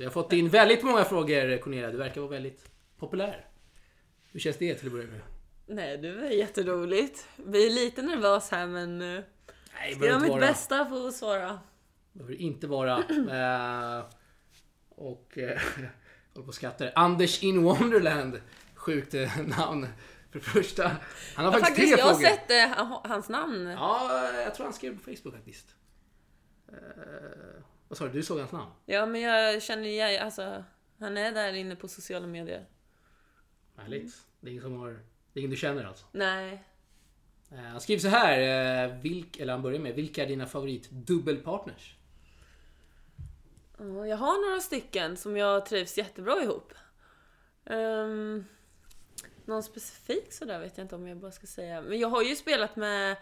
Du 0.00 0.06
har 0.06 0.10
fått 0.10 0.32
in 0.32 0.48
väldigt 0.48 0.82
många 0.82 1.04
frågor 1.04 1.58
Cornelia. 1.58 1.90
Du 1.90 1.96
verkar 1.96 2.20
vara 2.20 2.30
väldigt 2.30 2.70
populär. 2.98 3.46
Hur 4.32 4.40
känns 4.40 4.56
det 4.56 4.74
till 4.74 4.86
att 4.86 4.92
börja 4.92 5.06
med? 5.06 5.20
Nej, 5.66 5.98
det 5.98 6.12
var 6.12 6.22
jätteroligt. 6.22 7.28
Vi 7.36 7.66
är 7.66 7.70
lite 7.70 8.02
nervös 8.02 8.50
här 8.50 8.66
men... 8.66 9.02
uh, 9.02 9.20
Nej, 9.80 9.94
Ska 9.94 10.06
göra 10.06 10.18
mitt 10.18 10.30
vara. 10.30 10.40
bästa 10.40 10.84
för 10.86 11.08
att 11.08 11.14
svara. 11.14 11.58
behöver 12.12 12.34
inte 12.34 12.66
vara. 12.66 12.98
Eh, 12.98 14.04
och... 14.88 15.38
Eh, 15.38 15.44
jag 15.48 15.58
håller 16.34 16.42
på 16.42 16.48
och 16.48 16.54
skrattar. 16.54 16.92
Anders 16.94 17.42
in 17.42 17.62
Wonderland. 17.62 18.40
Sjukt 18.74 19.14
eh, 19.14 19.38
namn. 19.58 19.86
För 20.30 20.38
det 20.38 20.44
första. 20.44 20.90
Han 21.34 21.44
har 21.44 21.52
Ja, 21.52 21.58
faktiskt, 21.58 21.66
faktiskt, 21.68 21.94
tre 21.94 22.00
jag 22.00 22.06
har 22.06 22.14
frågor. 22.14 22.28
sett 22.28 22.50
eh, 22.50 22.76
han- 22.86 23.10
hans 23.10 23.28
namn. 23.28 23.66
Ja, 23.66 24.30
jag 24.34 24.54
tror 24.54 24.64
han 24.64 24.72
skrev 24.72 24.96
på 24.98 25.02
Facebook 25.02 25.34
faktiskt. 25.34 25.74
Eh, 26.68 27.62
vad 27.90 27.98
sa 27.98 28.04
du? 28.04 28.12
Du 28.12 28.22
såg 28.22 28.38
hans 28.38 28.52
namn? 28.52 28.70
Ja, 28.86 29.06
men 29.06 29.20
jag 29.20 29.62
känner 29.62 29.84
igen, 29.84 30.24
alltså, 30.24 30.64
han 30.98 31.16
är 31.16 31.32
där 31.32 31.52
inne 31.52 31.76
på 31.76 31.88
sociala 31.88 32.26
medier. 32.26 32.66
Härligt. 33.76 34.14
Det 34.40 34.48
är 34.48 34.50
ingen 34.50 34.62
som 34.62 34.78
har... 34.78 34.90
Det 35.32 35.38
är 35.38 35.40
ingen 35.40 35.50
du 35.50 35.56
känner 35.56 35.84
alltså? 35.84 36.06
Nej. 36.12 36.64
Eh, 37.52 37.58
han 37.58 37.80
skriver 37.80 38.00
så 38.00 38.08
här. 38.08 38.40
Eh, 38.88 39.00
vilk, 39.00 39.36
eller 39.36 39.52
han 39.52 39.62
börjar 39.62 39.80
med. 39.80 39.94
Vilka 39.94 40.22
är 40.22 40.26
dina 40.26 40.46
favorit 40.46 40.90
dubbelpartners? 40.90 41.96
Ja, 43.78 44.06
Jag 44.06 44.16
har 44.16 44.48
några 44.48 44.60
stycken 44.60 45.16
som 45.16 45.36
jag 45.36 45.66
trivs 45.66 45.98
jättebra 45.98 46.42
ihop. 46.42 46.72
Um, 47.64 48.44
någon 49.44 49.62
specifik 49.62 50.32
sådär 50.32 50.60
vet 50.60 50.78
jag 50.78 50.84
inte 50.84 50.94
om 50.94 51.08
jag 51.08 51.18
bara 51.18 51.32
ska 51.32 51.46
säga. 51.46 51.82
Men 51.82 51.98
jag 51.98 52.08
har 52.08 52.22
ju 52.22 52.36
spelat 52.36 52.76
med... 52.76 53.16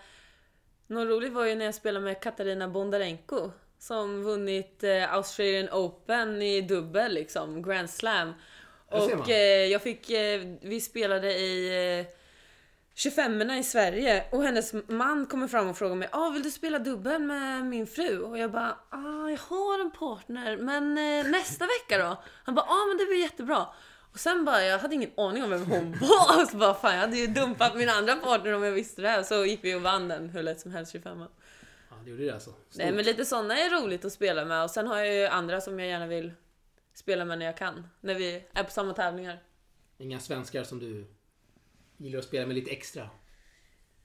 Något 0.86 1.08
roligt 1.08 1.32
var 1.32 1.44
ju 1.44 1.54
när 1.54 1.64
jag 1.64 1.74
spelade 1.74 2.04
med 2.04 2.22
Katarina 2.22 2.68
Bondarenko. 2.68 3.50
Som 3.78 4.22
vunnit 4.22 4.84
eh, 4.84 5.14
Australian 5.14 5.68
Open 5.72 6.42
i 6.42 6.60
dubbel 6.60 7.14
liksom, 7.14 7.62
Grand 7.62 7.90
Slam. 7.90 8.32
Och 8.90 9.30
eh, 9.30 9.66
jag 9.66 9.82
fick, 9.82 10.10
eh, 10.10 10.40
vi 10.60 10.80
spelade 10.80 11.32
i 11.32 11.98
eh, 12.00 12.06
25 12.94 13.50
i 13.50 13.64
Sverige 13.64 14.24
och 14.30 14.42
hennes 14.42 14.74
man 14.88 15.26
kommer 15.26 15.48
fram 15.48 15.68
och 15.68 15.78
frågar 15.78 15.94
mig 15.94 16.08
ah, 16.12 16.30
vill 16.30 16.42
du 16.42 16.50
spela 16.50 16.78
dubbel 16.78 17.22
med 17.22 17.64
min 17.64 17.86
fru? 17.86 18.18
Och 18.18 18.38
jag 18.38 18.52
bara 18.52 18.76
ah, 18.90 19.28
jag 19.30 19.38
har 19.38 19.80
en 19.80 19.90
partner 19.90 20.56
men 20.56 20.94
nästa 21.30 21.64
vecka 21.64 21.98
då? 21.98 22.22
Han 22.44 22.54
bara 22.54 22.66
ah, 22.66 22.86
men 22.88 22.98
det 22.98 23.04
blir 23.04 23.20
jättebra. 23.20 23.66
Och 24.12 24.20
sen 24.20 24.44
bara, 24.44 24.64
jag 24.64 24.78
hade 24.78 24.94
ingen 24.94 25.10
aning 25.16 25.44
om 25.44 25.50
vem 25.50 25.64
hon 25.64 25.92
var. 26.00 26.42
Och 26.42 26.48
så 26.48 26.56
bara, 26.56 26.74
fan 26.74 26.94
jag 26.94 27.00
hade 27.00 27.16
ju 27.16 27.26
dumpat 27.26 27.76
min 27.76 27.88
andra 27.88 28.16
partner 28.16 28.52
om 28.52 28.62
jag 28.62 28.72
visste 28.72 29.02
det 29.02 29.08
här. 29.08 29.22
Så 29.22 29.44
gick 29.44 29.64
vi 29.64 29.74
och 29.74 29.82
vann 29.82 30.08
den 30.08 30.28
hur 30.28 30.42
lätt 30.42 30.60
som 30.60 30.72
helst 30.72 30.92
25 30.92 31.18
Ja, 31.20 31.28
det 32.08 32.12
gjorde 32.12 32.24
det 32.24 32.34
alltså. 32.34 32.50
Stort. 32.50 32.76
Nej 32.76 32.92
men 32.92 33.04
lite 33.04 33.24
sådana 33.24 33.58
är 33.58 33.82
roligt 33.82 34.04
att 34.04 34.12
spela 34.12 34.44
med. 34.44 34.62
Och 34.62 34.70
sen 34.70 34.86
har 34.86 34.98
jag 34.98 35.14
ju 35.14 35.26
andra 35.26 35.60
som 35.60 35.78
jag 35.78 35.88
gärna 35.88 36.06
vill 36.06 36.32
spela 36.94 37.24
med 37.24 37.38
när 37.38 37.46
jag 37.46 37.56
kan. 37.56 37.88
När 38.00 38.14
vi 38.14 38.44
är 38.52 38.64
på 38.64 38.70
samma 38.70 38.94
tävlingar. 38.94 39.42
Inga 39.98 40.20
svenskar 40.20 40.64
som 40.64 40.78
du 40.78 41.06
gillar 41.96 42.18
att 42.18 42.24
spela 42.24 42.46
med 42.46 42.54
lite 42.54 42.70
extra? 42.70 43.10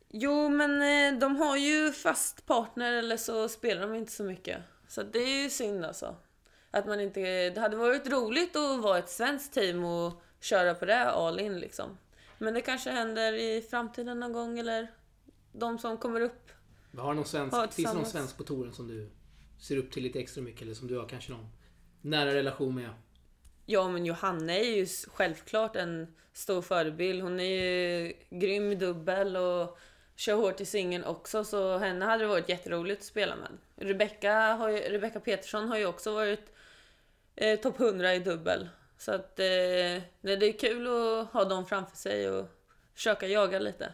Jo, 0.10 0.50
men 0.50 0.82
eh, 0.82 1.20
de 1.20 1.36
har 1.36 1.58
ju 1.58 1.92
fast 1.92 2.46
partner 2.46 2.94
eller 2.94 3.18
så 3.18 3.50
spelar 3.50 3.82
de 3.82 3.96
inte 3.96 4.12
så 4.12 4.24
mycket. 4.24 4.58
Så 4.88 5.04
det 5.04 5.20
är 5.20 5.44
ju 5.44 5.50
synd 5.50 5.86
alltså. 5.86 6.16
Att 6.72 6.86
man 6.86 7.00
inte... 7.00 7.50
Det 7.50 7.60
hade 7.60 7.76
varit 7.76 8.08
roligt 8.08 8.56
att 8.56 8.82
vara 8.82 8.98
ett 8.98 9.10
svenskt 9.10 9.54
team 9.54 9.84
och 9.84 10.22
köra 10.40 10.76
på 10.76 10.86
det 10.86 11.06
all 11.06 11.40
in 11.40 11.60
liksom. 11.60 11.98
Men 12.38 12.54
det 12.54 12.62
kanske 12.62 12.90
händer 12.90 13.34
i 13.34 13.62
framtiden 13.62 14.20
någon 14.20 14.34
gång 14.34 14.60
eller 14.60 14.88
de 15.52 15.80
som 15.80 15.98
kommer 15.98 16.22
upp. 16.22 16.52
Har 16.98 17.14
någon 17.14 17.26
svensk, 17.26 17.58
Ja, 17.58 17.68
finns 17.68 17.92
det 17.92 17.98
någon 17.98 18.06
svensk 18.06 18.38
på 18.38 18.44
touren 18.44 18.74
som 18.74 18.88
du 18.88 19.10
ser 19.60 19.78
upp 19.78 19.92
till 19.92 20.04
lite 20.04 20.20
extra 20.20 20.42
mycket 20.42 20.62
eller 20.62 20.74
som 20.74 20.88
du 20.88 20.98
har 20.98 21.08
kanske 21.08 21.32
någon 21.32 21.48
nära 22.02 22.34
relation 22.34 22.76
med? 22.76 22.90
Ja, 23.66 23.90
men 23.90 24.06
Johanna 24.06 24.54
är 24.54 24.76
ju 24.76 24.88
självklart 25.08 25.76
en 25.76 26.16
stor 26.34 26.62
förebild. 26.62 27.24
Hon 27.24 27.40
är 27.40 27.64
ju 27.64 28.14
grym 28.30 28.72
i 28.72 28.76
dubbel 28.76 29.38
och 29.38 29.78
kör 30.16 30.36
hårt 30.36 30.62
i 30.62 30.66
singeln 30.66 31.04
också, 31.04 31.44
så 31.44 31.78
henne 31.78 32.06
hade 32.06 32.24
det 32.24 32.28
varit 32.28 32.50
jätteroligt 32.50 33.02
att 33.02 33.08
spela 33.08 33.36
med. 33.36 33.58
Rebecca, 33.88 34.34
har 34.34 34.70
ju, 34.70 34.78
Rebecca 34.78 35.20
Petersson 35.20 35.68
har 35.68 35.78
ju 35.78 35.86
också 35.86 36.14
varit 36.14 36.54
eh, 37.36 37.60
topp 37.60 37.80
100 37.80 38.16
i 38.16 38.20
dubbel. 38.20 38.70
Så 38.98 39.12
att 39.12 39.40
eh, 39.40 39.46
det 40.22 40.44
är 40.46 40.60
kul 40.60 40.88
att 40.88 41.28
ha 41.34 41.44
dem 41.44 41.66
framför 41.66 41.98
sig 41.98 42.30
och 42.30 42.48
försöka 42.94 43.28
jaga 43.28 43.60
lite. 43.60 43.94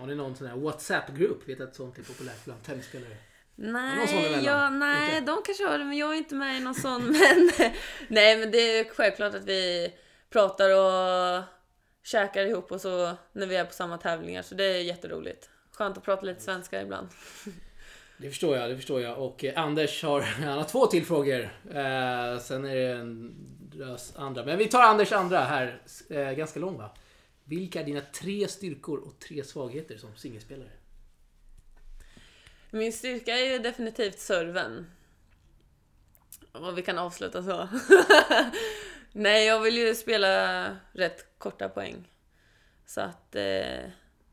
Har 0.00 0.06
ni 0.06 0.14
någon 0.14 0.36
sån 0.36 0.46
här 0.46 0.56
WhatsApp-grupp? 0.56 1.48
Vet 1.48 1.60
att 1.60 1.74
sånt 1.74 1.98
är 1.98 2.02
populärt 2.02 2.44
bland 2.44 2.62
tennisspelare? 2.62 3.16
Nej, 3.54 4.08
sån 4.08 4.18
emellan? 4.18 4.44
ja, 4.44 4.70
nej 4.70 5.18
Inte? 5.18 5.32
de 5.32 5.42
kanske 5.44 5.64
har 5.64 5.78
det, 5.78 5.84
men 5.84 5.96
jag 5.96 6.12
är 6.12 6.18
inte 6.18 6.34
med 6.34 6.56
i 6.56 6.60
någon 6.60 6.74
sån. 6.74 7.06
Men, 7.12 7.50
nej, 8.08 8.36
men 8.36 8.50
det 8.50 8.78
är 8.78 8.84
självklart 8.84 9.34
att 9.34 9.44
vi 9.44 9.92
pratar 10.30 10.70
och 10.70 11.44
käkar 12.02 12.46
ihop 12.46 12.72
och 12.72 12.80
så 12.80 13.16
när 13.32 13.46
vi 13.46 13.56
är 13.56 13.64
på 13.64 13.72
samma 13.72 13.98
tävlingar. 13.98 14.42
Så 14.42 14.54
det 14.54 14.64
är 14.64 14.82
jätteroligt. 14.82 15.50
Skönt 15.72 15.98
att 15.98 16.04
prata 16.04 16.22
lite 16.22 16.40
svenska 16.40 16.82
ibland. 16.82 17.08
Det 18.18 18.28
förstår 18.28 18.56
jag, 18.56 18.70
det 18.70 18.76
förstår 18.76 19.00
jag. 19.00 19.18
Och 19.18 19.44
eh, 19.44 19.62
Anders 19.62 20.02
har, 20.02 20.20
han 20.46 20.58
har 20.58 20.64
två 20.64 20.86
till 20.86 21.06
frågor. 21.06 21.40
Eh, 21.70 22.38
sen 22.40 22.64
är 22.64 22.74
det 22.74 22.92
en 22.92 23.36
andra. 24.16 24.44
Men 24.44 24.58
vi 24.58 24.68
tar 24.68 24.82
Anders 24.82 25.12
andra 25.12 25.38
här. 25.38 25.82
Eh, 26.10 26.32
ganska 26.32 26.60
lång 26.60 26.78
va? 26.78 26.90
Vilka 27.50 27.80
är 27.80 27.84
dina 27.84 28.00
tre 28.00 28.48
styrkor 28.48 28.98
och 28.98 29.18
tre 29.18 29.44
svagheter 29.44 29.96
som 29.98 30.16
singelspelare? 30.16 30.70
Min 32.70 32.92
styrka 32.92 33.38
är 33.38 33.52
ju 33.52 33.58
definitivt 33.58 34.18
serven. 34.18 34.86
Och 36.52 36.78
vi 36.78 36.82
kan 36.82 36.98
avsluta 36.98 37.42
så. 37.42 37.68
Nej, 39.12 39.46
jag 39.46 39.60
vill 39.60 39.78
ju 39.78 39.94
spela 39.94 40.76
rätt 40.92 41.38
korta 41.38 41.68
poäng. 41.68 42.12
Så 42.86 43.00
att 43.00 43.34
eh, 43.34 43.90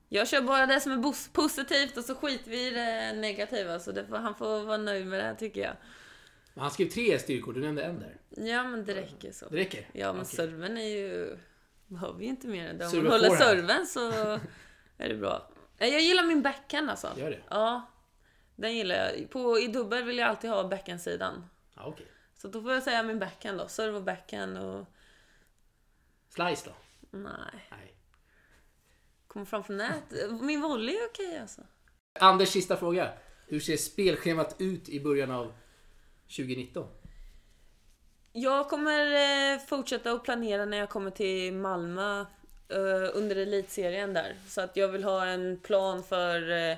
jag 0.09 0.27
kör 0.27 0.41
bara 0.41 0.65
det 0.65 0.79
som 0.81 0.91
är 0.91 1.31
positivt 1.33 1.97
och 1.97 2.03
så 2.03 2.15
skiter 2.15 2.51
vi 2.51 2.67
i 2.67 2.69
det 2.69 3.13
negativa. 3.13 3.79
Så 3.79 3.91
det 3.91 4.05
får, 4.05 4.17
han 4.17 4.35
får 4.35 4.63
vara 4.63 4.77
nöjd 4.77 5.07
med 5.07 5.19
det 5.19 5.23
här 5.23 5.35
tycker 5.35 5.61
jag. 5.61 5.75
Men 6.53 6.61
Han 6.61 6.71
skrev 6.71 6.89
tre 6.89 7.19
styrkor, 7.19 7.53
du 7.53 7.61
nämnde 7.61 7.83
en 7.83 7.99
där. 7.99 8.17
Ja, 8.29 8.63
men 8.63 8.85
det 8.85 8.95
räcker 8.95 9.31
så. 9.31 9.49
Det 9.49 9.57
räcker? 9.57 9.89
Ja, 9.93 10.13
men 10.13 10.21
Okej. 10.21 10.35
serven 10.35 10.77
är 10.77 10.97
ju... 10.97 11.37
Behöver 11.87 12.19
ju 12.21 12.25
inte 12.25 12.47
mer 12.47 12.69
än 12.69 12.77
det. 12.77 12.87
Om 12.87 13.03
man 13.03 13.11
håller 13.11 13.29
serven 13.29 13.87
så 13.87 14.11
är 14.97 15.09
det 15.09 15.15
bra. 15.15 15.49
Nej, 15.77 15.91
Jag 15.91 16.01
gillar 16.01 16.23
min 16.23 16.41
backhand 16.41 16.89
alltså. 16.89 17.13
Gör 17.17 17.29
det? 17.29 17.41
Ja, 17.49 17.91
den 18.55 18.75
gillar 18.75 18.95
jag. 18.95 19.29
På, 19.29 19.59
I 19.59 19.67
dubbel 19.67 20.03
vill 20.03 20.17
jag 20.17 20.29
alltid 20.29 20.49
ha 20.49 20.67
backhandsidan. 20.67 21.45
Ja, 21.75 21.85
okej. 21.85 22.07
Så 22.35 22.47
då 22.47 22.61
får 22.61 22.73
jag 22.73 22.83
säga 22.83 23.03
min 23.03 23.19
backhand 23.19 23.57
då. 23.57 23.67
Serve 23.67 23.97
och 23.97 24.03
backhand 24.03 24.57
och... 24.57 24.85
Slice 26.29 26.65
då? 26.65 26.71
Nej. 27.17 27.67
Nej. 27.71 27.93
Kommer 29.27 29.45
fram 29.45 29.63
från 29.63 29.77
nät. 29.77 30.03
Min 30.41 30.61
volley 30.61 30.95
är 30.95 31.05
okej 31.05 31.39
alltså. 31.39 31.61
Anders 32.19 32.49
sista 32.49 32.77
fråga. 32.77 33.13
Hur 33.47 33.59
ser 33.59 33.77
spelschemat 33.77 34.55
ut 34.59 34.89
i 34.89 34.99
början 34.99 35.31
av 35.31 35.53
2019? 36.37 36.87
Jag 38.39 38.69
kommer 38.69 39.13
eh, 39.53 39.59
fortsätta 39.59 40.11
att 40.11 40.23
planera 40.23 40.65
när 40.65 40.77
jag 40.77 40.89
kommer 40.89 41.11
till 41.11 41.53
Malmö 41.53 42.19
eh, 42.69 43.09
under 43.13 43.35
elitserien 43.35 44.13
där. 44.13 44.35
Så 44.47 44.61
att 44.61 44.77
jag 44.77 44.87
vill 44.87 45.03
ha 45.03 45.25
en 45.25 45.59
plan 45.59 46.03
för 46.03 46.51
eh, 46.51 46.71
i 46.71 46.77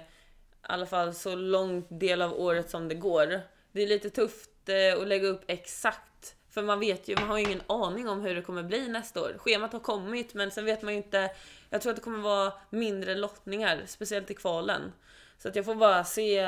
alla 0.61 0.85
fall 0.85 1.13
så 1.13 1.35
lång 1.35 1.85
del 1.89 2.21
av 2.21 2.33
året 2.33 2.69
som 2.69 2.87
det 2.87 2.95
går. 2.95 3.41
Det 3.71 3.81
är 3.81 3.87
lite 3.87 4.09
tufft 4.09 4.49
att 4.97 5.07
lägga 5.07 5.27
upp 5.27 5.43
exakt. 5.47 6.35
För 6.49 6.61
man 6.61 6.79
vet 6.79 7.07
ju, 7.07 7.15
man 7.15 7.29
har 7.29 7.37
ju 7.37 7.43
ingen 7.43 7.61
aning 7.67 8.09
om 8.09 8.21
hur 8.21 8.35
det 8.35 8.41
kommer 8.41 8.63
bli 8.63 8.87
nästa 8.87 9.21
år. 9.21 9.35
Schemat 9.37 9.73
har 9.73 9.79
kommit 9.79 10.33
men 10.33 10.51
sen 10.51 10.65
vet 10.65 10.81
man 10.81 10.93
ju 10.93 10.97
inte. 10.97 11.31
Jag 11.69 11.81
tror 11.81 11.89
att 11.89 11.95
det 11.95 12.03
kommer 12.03 12.19
vara 12.19 12.53
mindre 12.69 13.15
lottningar, 13.15 13.81
speciellt 13.85 14.31
i 14.31 14.33
kvalen. 14.33 14.93
Så 15.37 15.47
att 15.47 15.55
jag 15.55 15.65
får 15.65 15.75
bara 15.75 16.03
se 16.03 16.39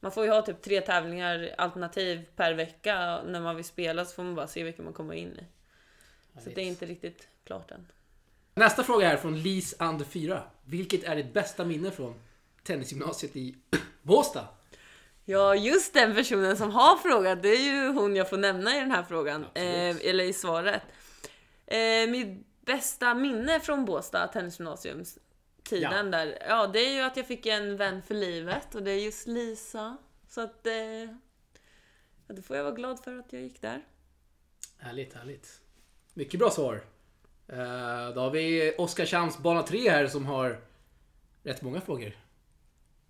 man 0.00 0.12
får 0.12 0.24
ju 0.24 0.30
ha 0.30 0.42
typ 0.42 0.62
tre 0.62 0.80
tävlingar 0.80 1.54
alternativ 1.58 2.28
per 2.36 2.54
vecka 2.54 3.22
när 3.22 3.40
man 3.40 3.56
vill 3.56 3.64
spela 3.64 4.04
så 4.04 4.14
får 4.14 4.22
man 4.22 4.34
bara 4.34 4.46
se 4.46 4.64
vilka 4.64 4.82
man 4.82 4.92
kommer 4.92 5.14
in 5.14 5.38
i. 5.38 5.44
Så 6.40 6.50
det 6.54 6.60
är 6.60 6.64
inte 6.64 6.86
riktigt 6.86 7.28
klart 7.44 7.70
än. 7.70 7.86
Nästa 8.54 8.84
fråga 8.84 9.08
här 9.08 9.16
från 9.16 9.42
Lis 9.42 9.74
and 9.78 10.06
4. 10.06 10.42
Vilket 10.64 11.04
är 11.04 11.16
ditt 11.16 11.32
bästa 11.32 11.64
minne 11.64 11.90
från 11.90 12.14
tennisgymnasiet 12.62 13.36
i 13.36 13.56
Båstad? 14.02 14.48
Ja, 15.24 15.54
just 15.54 15.94
den 15.94 16.14
personen 16.14 16.56
som 16.56 16.70
har 16.70 16.96
frågat, 16.96 17.42
det 17.42 17.48
är 17.48 17.72
ju 17.72 17.88
hon 17.88 18.16
jag 18.16 18.30
får 18.30 18.36
nämna 18.36 18.76
i 18.76 18.80
den 18.80 18.90
här 18.90 19.02
frågan. 19.02 19.46
Eh, 19.54 19.96
eller 20.08 20.24
i 20.24 20.32
svaret. 20.32 20.82
Eh, 21.66 22.10
mitt 22.10 22.46
bästa 22.60 23.14
minne 23.14 23.60
från 23.60 23.84
Båstad 23.84 24.26
tennisgymnasium 24.26 25.04
tiden 25.62 25.92
Ja. 25.92 26.02
där, 26.02 26.38
ja 26.48 26.66
det 26.66 26.78
är 26.78 26.94
ju 26.94 27.00
att 27.00 27.16
jag 27.16 27.26
fick 27.26 27.46
en 27.46 27.76
vän 27.76 28.02
för 28.02 28.14
livet 28.14 28.74
och 28.74 28.82
det 28.82 28.90
är 28.90 29.04
just 29.04 29.26
Lisa. 29.26 29.96
Så 30.28 30.40
att 30.40 30.66
eh, 30.66 31.14
då 32.26 32.42
får 32.42 32.56
jag 32.56 32.64
vara 32.64 32.74
glad 32.74 33.00
för 33.04 33.18
att 33.18 33.32
jag 33.32 33.42
gick 33.42 33.60
där. 33.62 33.84
Härligt, 34.78 35.14
härligt. 35.14 35.60
Mycket 36.14 36.40
bra 36.40 36.50
svar. 36.50 36.74
Eh, 37.48 38.14
då 38.14 38.20
har 38.20 38.30
vi 38.30 38.74
Oskarshamns 38.78 39.38
bana 39.38 39.62
3 39.62 39.90
här 39.90 40.06
som 40.06 40.26
har 40.26 40.60
rätt 41.42 41.62
många 41.62 41.80
frågor. 41.80 42.16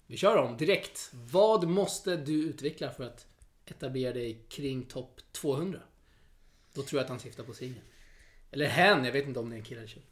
Vi 0.07 0.17
kör 0.17 0.37
dem 0.37 0.57
direkt. 0.57 1.11
Vad 1.13 1.69
måste 1.69 2.17
du 2.17 2.33
utveckla 2.45 2.91
för 2.91 3.05
att 3.05 3.27
etablera 3.65 4.13
dig 4.13 4.45
kring 4.49 4.83
topp 4.83 5.21
200? 5.33 5.81
Då 6.73 6.83
tror 6.83 6.99
jag 6.99 7.05
att 7.05 7.11
han 7.11 7.21
syftar 7.21 7.45
på 7.45 7.55
singeln. 7.55 7.85
Eller 8.51 8.67
hen, 8.67 9.05
jag 9.05 9.13
vet 9.13 9.27
inte 9.27 9.41
om 9.41 9.51
det 9.51 9.57
är 9.57 9.59
en 9.59 9.65
kille 9.65 9.81
eller 9.81 9.89
tjej. 9.89 10.03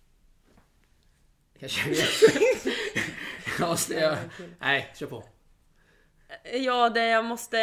Kanske 1.61 1.91
vet. 1.91 1.99
ja, 3.59 3.77
jag, 3.91 4.19
nej, 4.59 4.93
kör 4.95 5.07
på. 5.07 5.25
Ja, 6.53 6.91
det 6.91 7.09
jag 7.09 7.25
måste... 7.25 7.59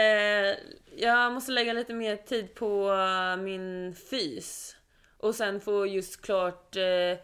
Jag 0.95 1.33
måste 1.33 1.51
lägga 1.51 1.73
lite 1.73 1.93
mer 1.93 2.15
tid 2.15 2.55
på 2.55 2.91
eh, 2.91 3.37
min 3.43 3.95
fys. 4.09 4.75
Och 5.17 5.35
sen 5.35 5.61
få 5.61 5.85
just 5.85 6.21
klart 6.21 6.75
eh, 6.75 7.19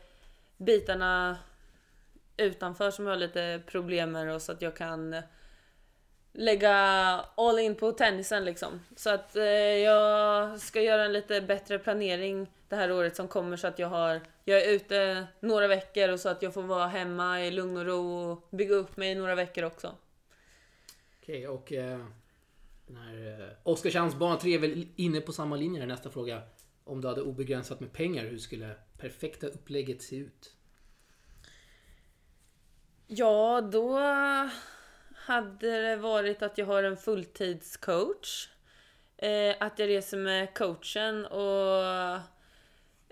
bitarna 0.58 1.38
utanför 2.38 2.92
som 2.92 3.06
jag 3.06 3.12
har 3.12 3.20
lite 3.20 3.62
problem 3.66 4.12
med 4.12 4.36
och 4.36 4.42
så 4.42 4.52
att 4.52 4.62
jag 4.62 4.76
kan 4.76 5.16
lägga 6.34 6.76
all 7.36 7.60
in 7.60 7.76
på 7.76 7.92
tennisen 7.92 8.46
liksom. 8.46 8.80
Så 8.96 9.10
att 9.10 9.36
eh, 9.36 9.44
jag 9.44 10.60
ska 10.60 10.82
göra 10.82 11.06
en 11.06 11.14
lite 11.14 11.42
bättre 11.42 11.80
planering 11.80 12.48
det 12.70 12.76
här 12.76 12.92
året 12.92 13.16
som 13.16 13.28
kommer 13.28 13.58
så 13.58 13.68
att 13.68 13.80
jag 13.80 13.88
har 13.88 14.22
jag 14.46 14.64
är 14.64 14.72
ute 14.72 15.28
några 15.40 15.68
veckor 15.68 16.10
och 16.10 16.20
så 16.20 16.30
att 16.30 16.42
jag 16.42 16.54
får 16.54 16.62
vara 16.62 16.88
hemma 16.88 17.46
i 17.46 17.52
lugn 17.52 17.78
och 17.78 17.86
ro 17.86 18.14
och 18.14 18.48
bygga 18.52 18.76
upp 18.76 18.98
mig 18.98 19.12
i 19.12 19.16
några 19.16 19.36
veckor 19.36 19.64
också. 19.64 19.96
Okej, 21.22 21.48
och 21.48 21.74
eh, 21.74 22.06
den 22.88 22.98
här 22.98 23.42
eh, 23.42 23.50
Oskarshamns 23.64 24.16
bana 24.16 24.36
3 24.36 24.54
är 24.54 24.60
väl 24.60 24.88
inne 24.96 25.22
på 25.22 25.32
samma 25.32 25.56
linje 25.56 25.80
här, 25.80 25.88
nästa 25.88 26.10
fråga. 26.10 26.42
Om 26.84 27.02
du 27.02 27.08
hade 27.08 27.22
obegränsat 27.22 27.80
med 27.80 27.94
pengar, 27.94 28.26
hur 28.26 28.38
skulle 28.38 28.76
perfekta 28.98 29.48
upplägget 29.48 30.02
se 30.02 30.16
ut? 30.16 30.56
Ja, 33.08 33.62
då 33.62 34.00
hade 35.30 35.82
det 35.82 35.96
varit 35.96 36.42
att 36.42 36.58
jag 36.58 36.66
har 36.66 36.84
en 36.84 36.98
fulltidscoach. 36.98 38.50
Eh, 39.18 39.56
att 39.60 39.80
jag 39.80 39.90
reser 39.90 40.18
med 40.18 40.54
coachen 40.54 41.26
och 41.26 41.86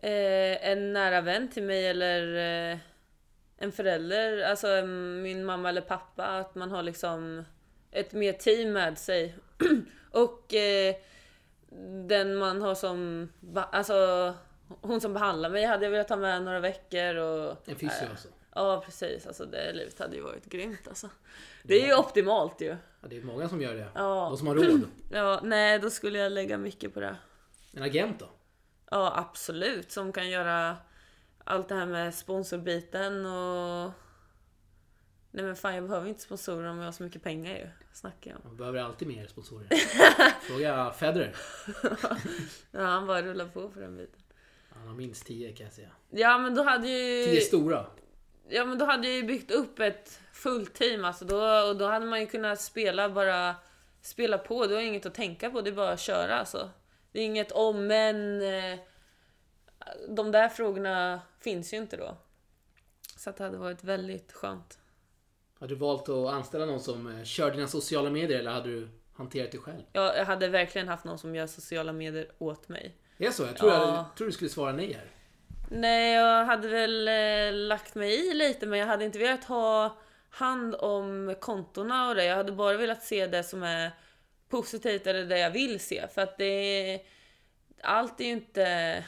eh, 0.07 0.69
en 0.71 0.93
nära 0.93 1.21
vän 1.21 1.49
till 1.49 1.63
mig 1.63 1.87
eller 1.87 2.35
eh, 2.71 2.77
en 3.57 3.71
förälder, 3.71 4.41
alltså 4.41 4.85
min 5.21 5.45
mamma 5.45 5.69
eller 5.69 5.81
pappa. 5.81 6.25
Att 6.25 6.55
man 6.55 6.71
har 6.71 6.83
liksom 6.83 7.45
ett 7.91 8.13
mer 8.13 8.33
team 8.33 8.73
med 8.73 8.97
sig. 8.97 9.35
och 10.11 10.53
eh, 10.53 10.95
den 12.07 12.35
man 12.35 12.61
har 12.61 12.75
som, 12.75 13.29
alltså 13.71 14.33
hon 14.81 15.01
som 15.01 15.13
behandlar 15.13 15.49
mig 15.49 15.65
hade 15.65 15.85
jag 15.85 15.91
velat 15.91 16.07
ta 16.07 16.15
med 16.15 16.43
några 16.43 16.59
veckor 16.59 17.15
och... 17.15 17.69
En 17.69 17.75
fysio 17.75 18.09
alltså? 18.09 18.27
Ja 18.57 18.81
precis, 18.85 19.27
alltså 19.27 19.45
det 19.45 19.73
livet 19.73 19.99
hade 19.99 20.15
ju 20.15 20.21
varit 20.21 20.45
grymt 20.45 20.87
alltså. 20.87 21.09
Det 21.63 21.81
är 21.83 21.87
ju 21.87 21.95
optimalt 21.95 22.61
ju. 22.61 22.75
Ja, 23.01 23.07
det 23.07 23.17
är 23.17 23.21
många 23.21 23.49
som 23.49 23.61
gör 23.61 23.75
det. 23.75 23.87
Ja. 23.95 24.27
De 24.29 24.37
som 24.37 24.47
har 24.47 24.55
råd. 24.55 24.81
Ja, 25.11 25.39
nej 25.43 25.79
då 25.79 25.89
skulle 25.89 26.19
jag 26.19 26.31
lägga 26.31 26.57
mycket 26.57 26.93
på 26.93 26.99
det. 26.99 27.15
En 27.73 27.83
agent 27.83 28.19
då? 28.19 28.29
Ja 28.91 29.13
absolut, 29.15 29.91
som 29.91 30.11
kan 30.11 30.29
göra 30.29 30.77
allt 31.43 31.69
det 31.69 31.75
här 31.75 31.85
med 31.85 32.15
sponsorbiten 32.15 33.25
och... 33.25 33.91
Nej 35.31 35.45
men 35.45 35.55
fan 35.55 35.75
jag 35.75 35.87
behöver 35.87 36.07
inte 36.09 36.21
sponsorer 36.21 36.69
om 36.69 36.77
jag 36.77 36.85
har 36.85 36.91
så 36.91 37.03
mycket 37.03 37.23
pengar 37.23 37.55
ju. 37.55 37.67
Snackar 37.93 38.31
jag 38.31 38.39
om. 38.39 38.47
Man 38.47 38.57
behöver 38.57 38.79
alltid 38.79 39.07
mer 39.07 39.27
sponsorer. 39.27 39.67
Fråga 40.41 40.91
Federer. 40.91 41.35
Ja 42.71 42.81
han 42.81 43.07
bara 43.07 43.21
rullar 43.21 43.45
på 43.47 43.69
för 43.69 43.81
den 43.81 43.97
biten. 43.97 44.21
Han 44.69 44.87
har 44.87 44.95
minst 44.95 45.25
10 45.25 45.53
kan 45.53 45.65
jag 45.65 45.73
säga. 45.73 45.89
Ja 46.09 46.37
men 46.37 46.55
då 46.55 46.63
hade 46.63 46.83
10 46.83 47.33
ju... 47.33 47.41
stora. 47.41 47.85
Ja 48.49 48.65
men 48.65 48.77
då 48.77 48.85
hade 48.85 49.07
jag 49.07 49.15
ju 49.17 49.23
byggt 49.23 49.51
upp 49.51 49.79
ett 49.79 50.19
fullt 50.33 50.73
team 50.73 51.05
alltså. 51.05 51.25
Då, 51.25 51.41
och 51.69 51.75
då 51.77 51.85
hade 51.87 52.05
man 52.05 52.19
ju 52.19 52.25
kunnat 52.27 52.61
spela 52.61 53.09
bara... 53.09 53.55
Spela 54.01 54.37
på, 54.37 54.65
du 54.67 54.73
har 54.75 54.81
inget 54.81 55.05
att 55.05 55.13
tänka 55.13 55.49
på, 55.51 55.61
det 55.61 55.69
är 55.69 55.73
bara 55.73 55.91
att 55.91 55.99
köra 55.99 56.39
alltså. 56.39 56.69
Det 57.11 57.19
är 57.19 57.23
inget 57.25 57.51
om 57.51 57.87
men... 57.87 58.41
eh, 58.41 58.79
De 60.09 60.31
där 60.31 60.49
frågorna 60.49 61.21
finns 61.39 61.73
ju 61.73 61.77
inte 61.77 61.97
då. 61.97 62.17
Så 63.17 63.31
det 63.37 63.43
hade 63.43 63.57
varit 63.57 63.83
väldigt 63.83 64.31
skönt. 64.33 64.79
Hade 65.59 65.73
du 65.73 65.79
valt 65.79 66.09
att 66.09 66.33
anställa 66.33 66.65
någon 66.65 66.79
som 66.79 67.17
eh, 67.17 67.23
kör 67.23 67.51
dina 67.51 67.67
sociala 67.67 68.09
medier 68.09 68.39
eller 68.39 68.51
hade 68.51 68.69
du 68.69 68.89
hanterat 69.15 69.51
det 69.51 69.57
själv? 69.57 69.81
Jag 69.91 70.25
hade 70.25 70.47
verkligen 70.47 70.87
haft 70.87 71.03
någon 71.05 71.19
som 71.19 71.35
gör 71.35 71.47
sociala 71.47 71.93
medier 71.93 72.31
åt 72.37 72.69
mig. 72.69 72.95
Det 73.17 73.25
är 73.25 73.31
så? 73.31 73.43
Jag 73.43 73.57
tror, 73.57 73.71
Ja. 73.71 73.95
jag, 73.95 74.15
tror 74.17 74.27
du 74.27 74.31
skulle 74.33 74.49
svara 74.49 74.71
nej 74.73 74.93
här. 74.93 75.11
Nej, 75.69 76.13
jag 76.13 76.45
hade 76.45 76.67
väl 76.67 77.07
eh, 77.07 77.67
lagt 77.67 77.95
mig 77.95 78.29
i 78.29 78.33
lite 78.33 78.65
men 78.65 78.79
jag 78.79 78.87
hade 78.87 79.05
inte 79.05 79.19
velat 79.19 79.43
ha 79.43 79.97
hand 80.29 80.75
om 80.75 81.35
kontona 81.39 82.09
och 82.09 82.15
det. 82.15 82.25
Jag 82.25 82.35
hade 82.35 82.51
bara 82.51 82.77
velat 82.77 83.03
se 83.03 83.27
det 83.27 83.43
som 83.43 83.63
är 83.63 83.91
positivt 84.49 85.07
eller 85.07 85.25
det 85.25 85.39
jag 85.39 85.51
vill 85.51 85.79
se. 85.79 86.07
För 86.07 86.21
att 86.21 86.37
det 86.37 86.45
är... 86.45 87.01
Allt 87.81 88.21
är 88.21 88.25
ju 88.25 88.31
inte... 88.31 89.05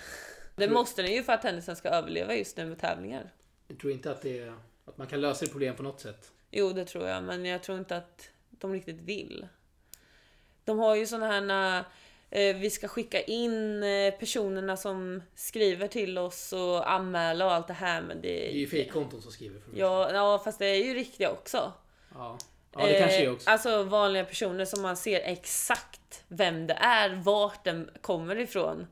Det 0.55 0.69
måste 0.69 1.01
den 1.01 1.11
ju 1.11 1.23
för 1.23 1.33
att 1.33 1.41
tennisen 1.41 1.75
ska 1.75 1.89
överleva 1.89 2.35
just 2.35 2.57
nu 2.57 2.65
med 2.65 2.79
tävlingar. 2.79 3.31
Jag 3.67 3.79
tror 3.79 3.93
inte 3.93 4.11
att, 4.11 4.21
det 4.21 4.39
är, 4.39 4.53
att 4.85 4.97
man 4.97 5.07
kan 5.07 5.21
lösa 5.21 5.45
ett 5.45 5.51
problem 5.51 5.75
på 5.75 5.83
något 5.83 6.01
sätt. 6.01 6.31
Jo, 6.51 6.73
det 6.73 6.85
tror 6.85 7.07
jag, 7.07 7.23
men 7.23 7.45
jag 7.45 7.63
tror 7.63 7.77
inte 7.77 7.97
att 7.97 8.29
de 8.49 8.73
riktigt 8.73 9.01
vill. 9.01 9.47
De 10.63 10.79
har 10.79 10.95
ju 10.95 11.05
såna 11.05 11.27
här 11.27 11.41
vi 12.31 12.69
ska 12.69 12.87
skicka 12.87 13.21
in 13.21 13.83
eh, 13.83 14.13
personerna 14.13 14.77
som 14.77 15.23
skriver 15.35 15.87
till 15.87 16.17
oss 16.17 16.53
och 16.53 16.91
anmäla 16.91 17.45
och 17.45 17.53
allt 17.53 17.67
det 17.67 17.73
här 17.73 18.01
men 18.01 18.21
det... 18.21 18.27
Det 18.27 18.53
är 18.53 18.57
ju 18.57 18.67
fejkkonton 18.67 19.21
som 19.21 19.31
skriver 19.31 19.59
för 19.59 19.71
mig. 19.71 19.79
Ja, 19.79 20.11
ja, 20.13 20.41
fast 20.43 20.59
det 20.59 20.65
är 20.65 20.85
ju 20.85 20.93
riktiga 20.93 21.31
också. 21.31 21.73
Ja, 22.13 22.37
ja 22.73 22.85
det 22.85 22.99
kanske 22.99 23.23
är 23.23 23.31
också. 23.31 23.49
Alltså 23.49 23.83
vanliga 23.83 24.25
personer 24.25 24.65
som 24.65 24.81
man 24.81 24.97
ser 24.97 25.19
exakt 25.19 26.23
vem 26.27 26.67
det 26.67 26.73
är, 26.73 27.15
vart 27.15 27.63
den 27.63 27.89
kommer 28.01 28.39
ifrån. 28.39 28.87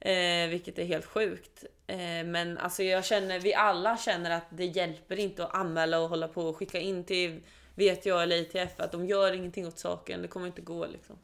Eh, 0.00 0.48
vilket 0.48 0.78
är 0.78 0.84
helt 0.84 1.06
sjukt. 1.06 1.64
Eh, 1.86 2.24
men 2.24 2.58
alltså 2.58 2.82
jag 2.82 3.04
känner, 3.04 3.40
vi 3.40 3.54
alla 3.54 3.96
känner 3.96 4.30
att 4.30 4.46
det 4.50 4.64
hjälper 4.64 5.18
inte 5.18 5.44
att 5.44 5.54
anmäla 5.54 6.00
och 6.00 6.08
hålla 6.08 6.28
på 6.28 6.42
och 6.42 6.56
skicka 6.56 6.78
in 6.78 7.04
till 7.04 7.40
vet 7.74 8.06
jag 8.06 8.22
eller 8.22 8.36
ITF 8.36 8.80
att 8.80 8.92
de 8.92 9.06
gör 9.06 9.32
ingenting 9.32 9.66
åt 9.66 9.78
saken. 9.78 10.22
Det 10.22 10.28
kommer 10.28 10.46
inte 10.46 10.62
gå 10.62 10.86
liksom. 10.86 11.18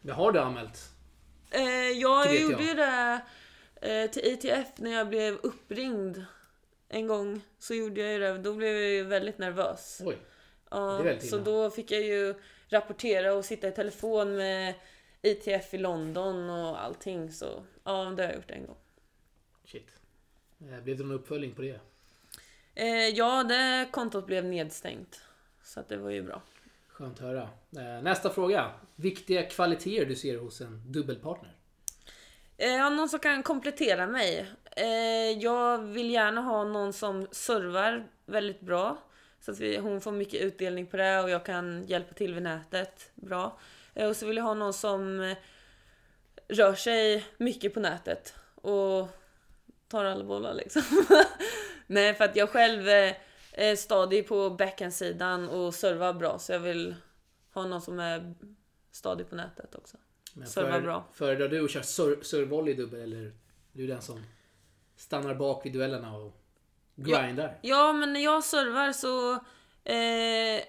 Men 0.00 0.14
har 0.14 0.32
du 0.32 0.40
anmält? 0.40 0.95
Eh, 1.50 1.62
ja, 1.90 2.24
jag 2.24 2.40
gjorde 2.40 2.62
ju 2.62 2.74
det 2.74 3.20
eh, 3.80 4.10
till 4.10 4.24
ITF 4.24 4.68
när 4.76 4.90
jag 4.90 5.08
blev 5.08 5.34
uppringd 5.34 6.24
en 6.88 7.06
gång. 7.06 7.40
Så 7.58 7.74
gjorde 7.74 8.00
jag 8.00 8.12
ju 8.12 8.18
det. 8.18 8.38
Då 8.38 8.54
blev 8.54 8.76
jag 8.76 8.90
ju 8.90 9.02
väldigt 9.04 9.38
nervös. 9.38 10.02
Oj. 10.04 10.16
Ja, 10.70 11.20
så 11.20 11.38
då 11.38 11.70
fick 11.70 11.90
jag 11.90 12.02
ju 12.02 12.34
rapportera 12.68 13.34
och 13.34 13.44
sitta 13.44 13.68
i 13.68 13.72
telefon 13.72 14.36
med 14.36 14.74
ITF 15.22 15.74
i 15.74 15.78
London 15.78 16.50
och 16.50 16.84
allting. 16.84 17.32
Så 17.32 17.64
ja, 17.84 18.14
det 18.16 18.22
har 18.22 18.28
jag 18.28 18.34
gjort 18.34 18.50
en 18.50 18.66
gång. 18.66 18.76
Shit. 19.64 19.88
Eh, 20.60 20.80
blev 20.80 20.96
det 20.96 21.04
någon 21.04 21.16
uppföljning 21.16 21.54
på 21.54 21.62
det? 21.62 21.80
Eh, 22.74 23.08
ja, 23.08 23.44
det 23.44 23.88
kontot 23.92 24.26
blev 24.26 24.44
nedstängt. 24.44 25.20
Så 25.62 25.80
att 25.80 25.88
det 25.88 25.96
var 25.96 26.10
ju 26.10 26.22
bra. 26.22 26.42
Skönt 26.98 27.16
att 27.16 27.24
höra. 27.24 27.48
Eh, 27.76 28.02
nästa 28.02 28.30
fråga. 28.30 28.70
Viktiga 28.94 29.42
kvaliteter 29.42 30.06
du 30.06 30.16
ser 30.16 30.38
hos 30.38 30.60
en 30.60 30.92
dubbelpartner? 30.92 31.52
Eh, 32.56 32.74
ja, 32.76 32.90
någon 32.90 33.08
som 33.08 33.18
kan 33.18 33.42
komplettera 33.42 34.06
mig. 34.06 34.46
Eh, 34.76 35.38
jag 35.42 35.78
vill 35.78 36.10
gärna 36.10 36.40
ha 36.40 36.64
någon 36.64 36.92
som 36.92 37.26
servar 37.30 38.06
väldigt 38.26 38.60
bra. 38.60 38.98
Så 39.40 39.50
att 39.50 39.60
vi, 39.60 39.76
hon 39.76 40.00
får 40.00 40.12
mycket 40.12 40.40
utdelning 40.40 40.86
på 40.86 40.96
det 40.96 41.20
och 41.20 41.30
jag 41.30 41.44
kan 41.44 41.84
hjälpa 41.86 42.14
till 42.14 42.34
vid 42.34 42.42
nätet 42.42 43.10
bra. 43.14 43.58
Och 43.94 44.16
så 44.16 44.26
vill 44.26 44.36
jag 44.36 44.44
ha 44.44 44.54
någon 44.54 44.74
som 44.74 45.34
rör 46.48 46.74
sig 46.74 47.26
mycket 47.36 47.74
på 47.74 47.80
nätet 47.80 48.34
och 48.54 49.08
tar 49.88 50.04
alla 50.04 50.24
bollar 50.24 50.54
liksom. 50.54 50.82
Nej, 51.86 52.14
för 52.14 52.24
att 52.24 52.36
jag 52.36 52.50
själv 52.50 53.14
är 53.56 53.76
stadig 53.76 54.28
på 54.28 54.50
backhandsidan 54.50 55.48
och 55.48 55.74
servar 55.74 56.12
bra 56.12 56.38
så 56.38 56.52
jag 56.52 56.60
vill 56.60 56.94
ha 57.54 57.66
någon 57.66 57.80
som 57.80 58.00
är 58.00 58.34
stadig 58.90 59.30
på 59.30 59.36
nätet 59.36 59.74
också. 59.74 59.96
Men 60.34 60.46
Servar 60.46 60.80
bra. 60.80 61.04
Föredrar 61.12 61.48
du 61.48 61.64
att 61.64 61.70
köra 61.70 61.82
sur 61.82 62.22
servolley 62.22 62.74
dubbel 62.74 63.00
eller 63.00 63.22
är 63.22 63.32
du 63.72 63.86
den 63.86 64.02
som 64.02 64.24
stannar 64.96 65.34
bak 65.34 65.66
vid 65.66 65.72
duellerna 65.72 66.16
och 66.16 66.32
grindar? 66.94 67.58
Ja, 67.62 67.76
ja 67.76 67.92
men 67.92 68.12
när 68.12 68.20
jag 68.20 68.44
servar 68.44 68.92
så 68.92 69.32
eh, 69.92 70.62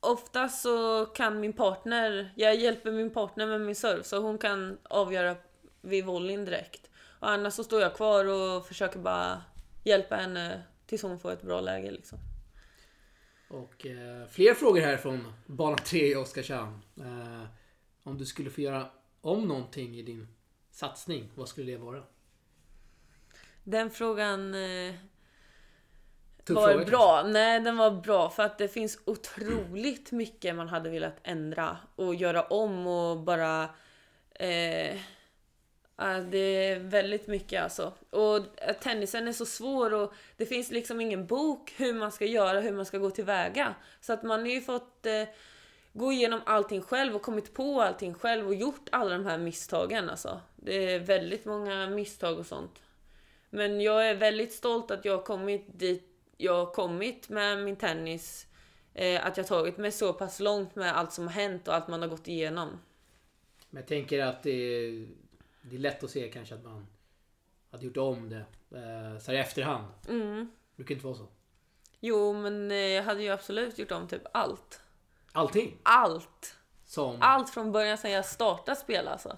ofta 0.00 0.48
så 0.48 1.06
kan 1.06 1.40
min 1.40 1.52
partner, 1.52 2.32
jag 2.36 2.54
hjälper 2.54 2.92
min 2.92 3.10
partner 3.10 3.46
med 3.46 3.60
min 3.60 3.74
serv 3.74 4.02
så 4.02 4.20
hon 4.20 4.38
kan 4.38 4.78
avgöra 4.82 5.36
vid 5.80 6.04
volleyn 6.04 6.44
direkt. 6.44 6.90
Och 7.20 7.30
annars 7.30 7.54
så 7.54 7.64
står 7.64 7.80
jag 7.80 7.94
kvar 7.94 8.24
och 8.24 8.66
försöker 8.66 8.98
bara 8.98 9.42
hjälpa 9.84 10.16
henne 10.16 10.62
tills 10.86 11.02
hon 11.02 11.18
får 11.18 11.32
ett 11.32 11.42
bra 11.42 11.60
läge 11.60 11.90
liksom. 11.90 12.18
Och 13.48 13.86
eh, 13.86 14.26
fler 14.26 14.54
frågor 14.54 14.80
här 14.80 14.96
från 14.96 15.32
bana 15.46 15.76
3 15.76 16.12
i 16.12 16.16
Oskarshamn. 16.16 16.84
Eh, 16.96 17.44
om 18.02 18.18
du 18.18 18.26
skulle 18.26 18.50
få 18.50 18.60
göra 18.60 18.90
om 19.20 19.48
någonting 19.48 19.96
i 19.98 20.02
din 20.02 20.28
satsning, 20.70 21.30
vad 21.34 21.48
skulle 21.48 21.72
det 21.72 21.78
vara? 21.78 22.02
Den 23.64 23.90
frågan 23.90 24.54
eh, 24.54 24.94
var 26.48 26.72
fråga, 26.72 26.84
bra. 26.84 27.20
Kanske? 27.20 27.32
Nej, 27.32 27.60
den 27.60 27.76
var 27.76 27.90
bra 27.90 28.30
för 28.30 28.42
att 28.42 28.58
det 28.58 28.68
finns 28.68 28.98
otroligt 29.04 30.12
mycket 30.12 30.54
man 30.54 30.68
hade 30.68 30.90
velat 30.90 31.16
ändra 31.22 31.76
och 31.96 32.14
göra 32.14 32.42
om 32.42 32.86
och 32.86 33.20
bara 33.20 33.62
eh, 34.34 35.00
det 36.30 36.38
är 36.38 36.78
väldigt 36.78 37.26
mycket 37.26 37.62
alltså. 37.62 37.92
Och 38.10 38.36
eh, 38.36 38.76
tennisen 38.80 39.28
är 39.28 39.32
så 39.32 39.46
svår 39.46 39.94
och 39.94 40.14
det 40.36 40.46
finns 40.46 40.70
liksom 40.70 41.00
ingen 41.00 41.26
bok 41.26 41.74
hur 41.76 41.94
man 41.94 42.12
ska 42.12 42.24
göra, 42.24 42.60
hur 42.60 42.72
man 42.72 42.86
ska 42.86 42.98
gå 42.98 43.10
tillväga. 43.10 43.74
Så 44.00 44.12
att 44.12 44.22
man 44.22 44.40
har 44.40 44.46
ju 44.46 44.60
fått 44.60 45.06
eh, 45.06 45.28
gå 45.92 46.12
igenom 46.12 46.40
allting 46.46 46.82
själv 46.82 47.16
och 47.16 47.22
kommit 47.22 47.54
på 47.54 47.82
allting 47.82 48.14
själv 48.14 48.46
och 48.46 48.54
gjort 48.54 48.88
alla 48.92 49.10
de 49.10 49.26
här 49.26 49.38
misstagen 49.38 50.10
alltså. 50.10 50.40
Det 50.56 50.94
är 50.94 50.98
väldigt 50.98 51.44
många 51.44 51.88
misstag 51.88 52.38
och 52.38 52.46
sånt. 52.46 52.82
Men 53.50 53.80
jag 53.80 54.08
är 54.08 54.14
väldigt 54.14 54.52
stolt 54.52 54.90
att 54.90 55.04
jag 55.04 55.16
har 55.16 55.22
kommit 55.22 55.78
dit 55.78 56.10
jag 56.36 56.54
har 56.66 56.72
kommit 56.72 57.28
med 57.28 57.58
min 57.58 57.76
tennis. 57.76 58.46
Eh, 58.94 59.26
att 59.26 59.36
jag 59.36 59.46
tagit 59.46 59.78
mig 59.78 59.92
så 59.92 60.12
pass 60.12 60.40
långt 60.40 60.74
med 60.74 60.96
allt 60.96 61.12
som 61.12 61.24
har 61.24 61.32
hänt 61.32 61.68
och 61.68 61.74
allt 61.74 61.88
man 61.88 62.02
har 62.02 62.08
gått 62.08 62.28
igenom. 62.28 62.68
Men 63.70 63.80
jag 63.80 63.88
tänker 63.88 64.24
att 64.24 64.42
det 64.42 64.50
är, 64.50 65.06
det 65.70 65.76
är 65.76 65.80
lätt 65.80 66.04
att 66.04 66.10
se 66.10 66.28
kanske 66.28 66.54
att 66.54 66.64
man 66.64 66.86
hade 67.70 67.84
gjort 67.84 67.96
om 67.96 68.28
det 68.28 68.44
eh, 68.78 69.18
så 69.18 69.30
här 69.30 69.34
i 69.34 69.40
efterhand. 69.40 69.86
Mm. 70.08 70.50
Det 70.76 70.84
kan 70.84 70.94
inte 70.94 71.06
vara 71.06 71.16
så. 71.16 71.26
Jo, 72.00 72.32
men 72.32 72.70
eh, 72.70 72.76
jag 72.76 73.02
hade 73.02 73.22
ju 73.22 73.30
absolut 73.30 73.78
gjort 73.78 73.92
om 73.92 74.08
typ 74.08 74.22
allt. 74.32 74.80
Allting? 75.32 75.76
Allt! 75.82 76.58
Som? 76.84 77.16
Allt 77.20 77.50
från 77.50 77.72
början 77.72 77.98
sen 77.98 78.10
jag 78.10 78.24
startade 78.24 78.76
spela 78.76 79.10
alltså. 79.10 79.36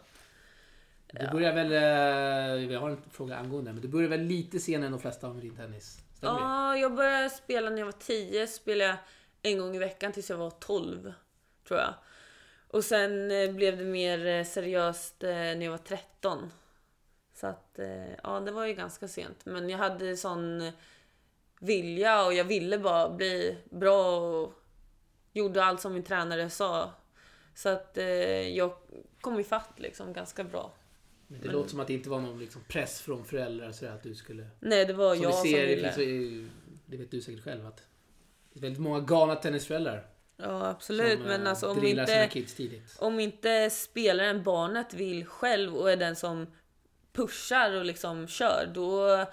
Du 1.06 1.28
börjar 1.32 1.52
väl, 1.52 1.72
eh, 1.72 2.72
jag 2.72 2.80
har 2.80 2.90
en 2.90 3.02
fråga 3.10 3.36
angående 3.36 3.72
men 3.72 3.82
du 3.82 3.88
börjar 3.88 4.08
väl 4.08 4.22
lite 4.22 4.60
senare 4.60 4.86
än 4.86 4.92
de 4.92 5.00
flesta 5.00 5.32
med 5.32 5.42
din 5.42 5.56
tennis? 5.56 5.98
Stämmer 6.14 6.40
ja, 6.40 6.76
jag 6.76 6.94
började 6.94 7.30
spela 7.30 7.70
när 7.70 7.78
jag 7.78 7.86
var 7.86 7.92
10. 7.92 8.46
Spelade 8.46 8.98
en 9.42 9.58
gång 9.58 9.76
i 9.76 9.78
veckan 9.78 10.12
tills 10.12 10.30
jag 10.30 10.36
var 10.36 10.50
12. 10.50 11.12
Tror 11.68 11.80
jag. 11.80 11.94
Och 12.68 12.84
sen 12.84 13.30
eh, 13.30 13.52
blev 13.52 13.78
det 13.78 13.84
mer 13.84 14.26
eh, 14.26 14.44
seriöst 14.44 15.16
när 15.20 15.62
jag 15.62 15.70
var 15.70 15.78
13. 15.78 16.50
Så 17.34 17.46
att, 17.46 17.78
ja 18.22 18.40
det 18.40 18.50
var 18.50 18.66
ju 18.66 18.74
ganska 18.74 19.08
sent. 19.08 19.46
Men 19.46 19.70
jag 19.70 19.78
hade 19.78 20.16
sån 20.16 20.72
vilja 21.60 22.24
och 22.24 22.34
jag 22.34 22.44
ville 22.44 22.78
bara 22.78 23.10
bli 23.10 23.56
bra 23.70 24.20
och 24.20 24.52
gjorde 25.32 25.64
allt 25.64 25.80
som 25.80 25.94
min 25.94 26.02
tränare 26.02 26.50
sa. 26.50 26.92
Så 27.54 27.68
att 27.68 27.98
eh, 27.98 28.06
jag 28.56 28.72
kom 29.20 29.40
ifatt 29.40 29.80
liksom 29.80 30.12
ganska 30.12 30.44
bra. 30.44 30.74
Men 31.26 31.40
det 31.40 31.46
Men... 31.46 31.56
låter 31.56 31.70
som 31.70 31.80
att 31.80 31.86
det 31.86 31.94
inte 31.94 32.10
var 32.10 32.20
någon 32.20 32.38
liksom 32.38 32.62
press 32.68 33.00
från 33.00 33.24
föräldrar 33.24 33.72
så 33.72 33.86
att 33.86 34.02
du 34.02 34.14
skulle... 34.14 34.46
Nej, 34.60 34.84
det 34.84 34.92
var 34.92 35.14
som 35.14 35.22
jag 35.22 35.34
ser, 35.34 35.40
som 35.40 35.66
ville. 35.66 35.92
Finns, 35.92 36.50
det 36.86 36.96
vet 36.96 37.10
du 37.10 37.20
säkert 37.20 37.44
själv 37.44 37.66
att 37.66 37.82
det 38.52 38.58
är 38.58 38.62
väldigt 38.62 38.80
många 38.80 39.00
galna 39.00 39.34
tennisföräldrar. 39.34 40.06
Ja, 40.36 40.66
absolut. 40.66 41.18
Som, 41.18 41.28
men 41.28 41.46
alltså 41.46 41.70
om 41.70 41.84
inte, 41.84 42.30
om 42.98 43.20
inte 43.20 43.70
spelaren, 43.70 44.42
barnet, 44.42 44.94
vill 44.94 45.26
själv 45.26 45.76
och 45.76 45.90
är 45.90 45.96
den 45.96 46.16
som 46.16 46.46
pushar 47.12 47.72
och 47.72 47.84
liksom 47.84 48.28
kör, 48.28 48.70
då 48.74 49.24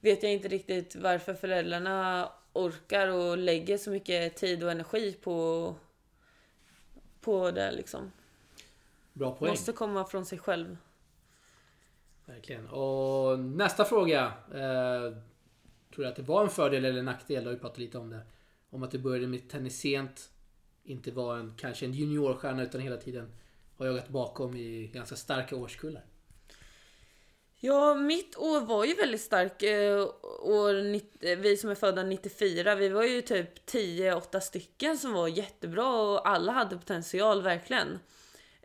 vet 0.00 0.22
jag 0.22 0.32
inte 0.32 0.48
riktigt 0.48 0.96
varför 0.96 1.34
föräldrarna 1.34 2.28
orkar 2.52 3.08
och 3.08 3.38
lägger 3.38 3.78
så 3.78 3.90
mycket 3.90 4.36
tid 4.36 4.64
och 4.64 4.70
energi 4.70 5.12
på, 5.22 5.74
på 7.20 7.50
det 7.50 7.72
liksom. 7.72 8.12
Bra 9.12 9.34
poäng. 9.34 9.50
Måste 9.50 9.72
komma 9.72 10.04
från 10.04 10.26
sig 10.26 10.38
själv. 10.38 10.76
Verkligen. 12.24 12.68
Och 12.68 13.38
nästa 13.38 13.84
fråga. 13.84 14.32
Eh, 14.54 15.16
tror 15.94 16.04
du 16.04 16.06
att 16.06 16.16
det 16.16 16.22
var 16.22 16.42
en 16.42 16.50
fördel 16.50 16.84
eller 16.84 16.98
en 16.98 17.04
nackdel? 17.04 17.42
Du 17.42 17.48
har 17.48 17.54
ju 17.54 17.60
pratat 17.60 17.78
lite 17.78 17.98
om 17.98 18.10
det. 18.10 18.20
Om 18.70 18.82
att 18.82 18.90
du 18.90 18.98
började 18.98 19.26
med 19.26 19.48
tennis 19.48 19.80
sent. 19.80 20.30
Inte 20.84 21.10
var 21.10 21.36
en, 21.36 21.54
kanske 21.56 21.86
en 21.86 21.92
juniorstjärna 21.92 22.62
utan 22.62 22.80
hela 22.80 22.96
tiden 22.96 23.32
har 23.76 23.86
jagat 23.86 24.08
bakom 24.08 24.56
i 24.56 24.90
ganska 24.94 25.16
starka 25.16 25.56
årskullar. 25.56 26.04
Ja, 27.64 27.94
mitt 27.94 28.36
år 28.36 28.60
var 28.60 28.84
ju 28.84 28.94
väldigt 28.94 29.20
starkt. 29.20 29.62
Eh, 29.62 30.08
år, 30.40 30.94
eh, 31.20 31.38
vi 31.38 31.56
som 31.56 31.70
är 31.70 31.74
födda 31.74 32.02
94, 32.02 32.74
vi 32.74 32.88
var 32.88 33.02
ju 33.02 33.22
typ 33.22 33.66
10-8 33.66 34.40
stycken 34.40 34.98
som 34.98 35.12
var 35.12 35.28
jättebra 35.28 36.02
och 36.02 36.28
alla 36.28 36.52
hade 36.52 36.76
potential 36.76 37.42
verkligen. 37.42 37.98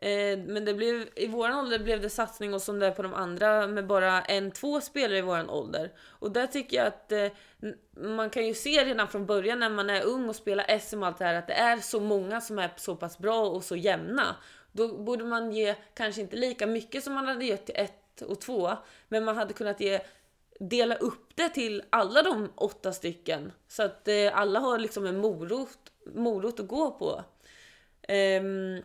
Eh, 0.01 0.37
men 0.37 0.65
det 0.65 0.73
blev, 0.73 1.09
i 1.15 1.27
våran 1.27 1.59
ålder 1.59 1.79
blev 1.79 2.01
det 2.01 2.09
satsning 2.09 2.53
och 2.53 2.61
som 2.61 2.79
det 2.79 2.87
är 2.87 2.91
på 2.91 3.01
de 3.01 3.13
andra 3.13 3.67
med 3.67 3.87
bara 3.87 4.21
en, 4.21 4.51
två 4.51 4.81
spelare 4.81 5.17
i 5.17 5.21
våran 5.21 5.49
ålder. 5.49 5.91
Och 5.99 6.31
där 6.31 6.47
tycker 6.47 6.77
jag 6.77 6.87
att 6.87 7.11
eh, 7.11 7.27
man 7.97 8.29
kan 8.29 8.47
ju 8.47 8.53
se 8.53 8.85
redan 8.85 9.07
från 9.07 9.25
början 9.25 9.59
när 9.59 9.69
man 9.69 9.89
är 9.89 10.05
ung 10.05 10.29
och 10.29 10.35
spelar 10.35 10.79
SM 10.79 11.01
och 11.01 11.07
allt 11.07 11.17
det 11.17 11.25
här 11.25 11.33
att 11.33 11.47
det 11.47 11.53
är 11.53 11.77
så 11.77 11.99
många 11.99 12.41
som 12.41 12.59
är 12.59 12.73
så 12.77 12.95
pass 12.95 13.17
bra 13.17 13.49
och 13.49 13.63
så 13.63 13.75
jämna. 13.75 14.35
Då 14.71 14.97
borde 14.97 15.23
man 15.23 15.51
ge 15.51 15.75
kanske 15.93 16.21
inte 16.21 16.35
lika 16.35 16.67
mycket 16.67 17.03
som 17.03 17.13
man 17.13 17.27
hade 17.27 17.45
gett 17.45 17.65
till 17.65 17.75
ett 17.77 18.21
och 18.21 18.41
två, 18.41 18.71
men 19.07 19.25
man 19.25 19.37
hade 19.37 19.53
kunnat 19.53 19.79
ge 19.79 19.99
dela 20.59 20.95
upp 20.95 21.35
det 21.35 21.49
till 21.49 21.83
alla 21.89 22.23
de 22.23 22.49
åtta 22.55 22.93
stycken 22.93 23.51
så 23.67 23.83
att 23.83 24.07
eh, 24.07 24.37
alla 24.37 24.59
har 24.59 24.77
liksom 24.77 25.05
en 25.05 25.17
morot, 25.17 25.91
morot 26.15 26.59
att 26.59 26.67
gå 26.67 26.91
på. 26.91 27.23
Um, 28.09 28.83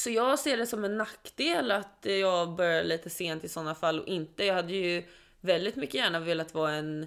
så 0.00 0.10
jag 0.10 0.38
ser 0.38 0.56
det 0.56 0.66
som 0.66 0.84
en 0.84 0.98
nackdel 0.98 1.70
att 1.70 1.98
jag 2.02 2.54
börjar 2.54 2.84
lite 2.84 3.10
sent 3.10 3.44
i 3.44 3.48
sådana 3.48 3.74
fall 3.74 4.00
och 4.00 4.08
inte. 4.08 4.44
Jag 4.44 4.54
hade 4.54 4.72
ju 4.72 5.04
väldigt 5.40 5.76
mycket 5.76 5.94
gärna 5.94 6.20
velat 6.20 6.54
vara 6.54 6.72
en 6.72 7.06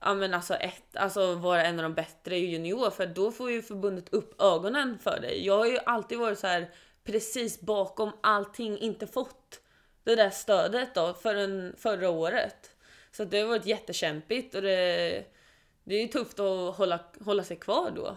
Ja 0.00 0.14
men 0.14 0.34
alltså, 0.34 0.54
ett, 0.54 0.96
alltså 0.96 1.34
vara 1.34 1.64
en 1.64 1.78
av 1.78 1.82
de 1.82 1.94
bättre 1.94 2.38
junior 2.38 2.90
för 2.90 3.06
då 3.06 3.32
får 3.32 3.50
ju 3.50 3.62
förbundet 3.62 4.08
upp 4.08 4.42
ögonen 4.42 4.98
för 4.98 5.20
dig. 5.20 5.46
Jag 5.46 5.58
har 5.58 5.66
ju 5.66 5.78
alltid 5.86 6.18
varit 6.18 6.38
så 6.38 6.46
här 6.46 6.70
precis 7.04 7.60
bakom 7.60 8.12
allting, 8.20 8.78
inte 8.78 9.06
fått 9.06 9.60
det 10.04 10.16
där 10.16 10.30
stödet 10.30 10.94
då 10.94 11.14
förrän 11.14 11.74
förra 11.78 12.10
året. 12.10 12.70
Så 13.12 13.24
det 13.24 13.40
har 13.40 13.48
varit 13.48 13.66
jättekämpigt 13.66 14.54
och 14.54 14.62
det, 14.62 15.24
det 15.84 15.94
är 15.94 16.02
ju 16.02 16.08
tufft 16.08 16.40
att 16.40 16.76
hålla, 16.76 17.00
hålla 17.20 17.44
sig 17.44 17.56
kvar 17.56 17.90
då. 17.90 18.16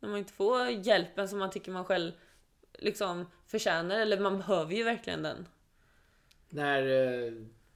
När 0.00 0.08
man 0.08 0.18
inte 0.18 0.32
får 0.32 0.68
hjälpen 0.68 1.28
som 1.28 1.38
man 1.38 1.50
tycker 1.50 1.72
man 1.72 1.84
själv 1.84 2.12
liksom 2.80 3.26
förtjänar, 3.46 4.00
eller 4.00 4.20
man 4.20 4.38
behöver 4.38 4.74
ju 4.74 4.82
verkligen 4.82 5.22
den. 5.22 5.48
När 6.48 6.82
eh, 6.82 7.32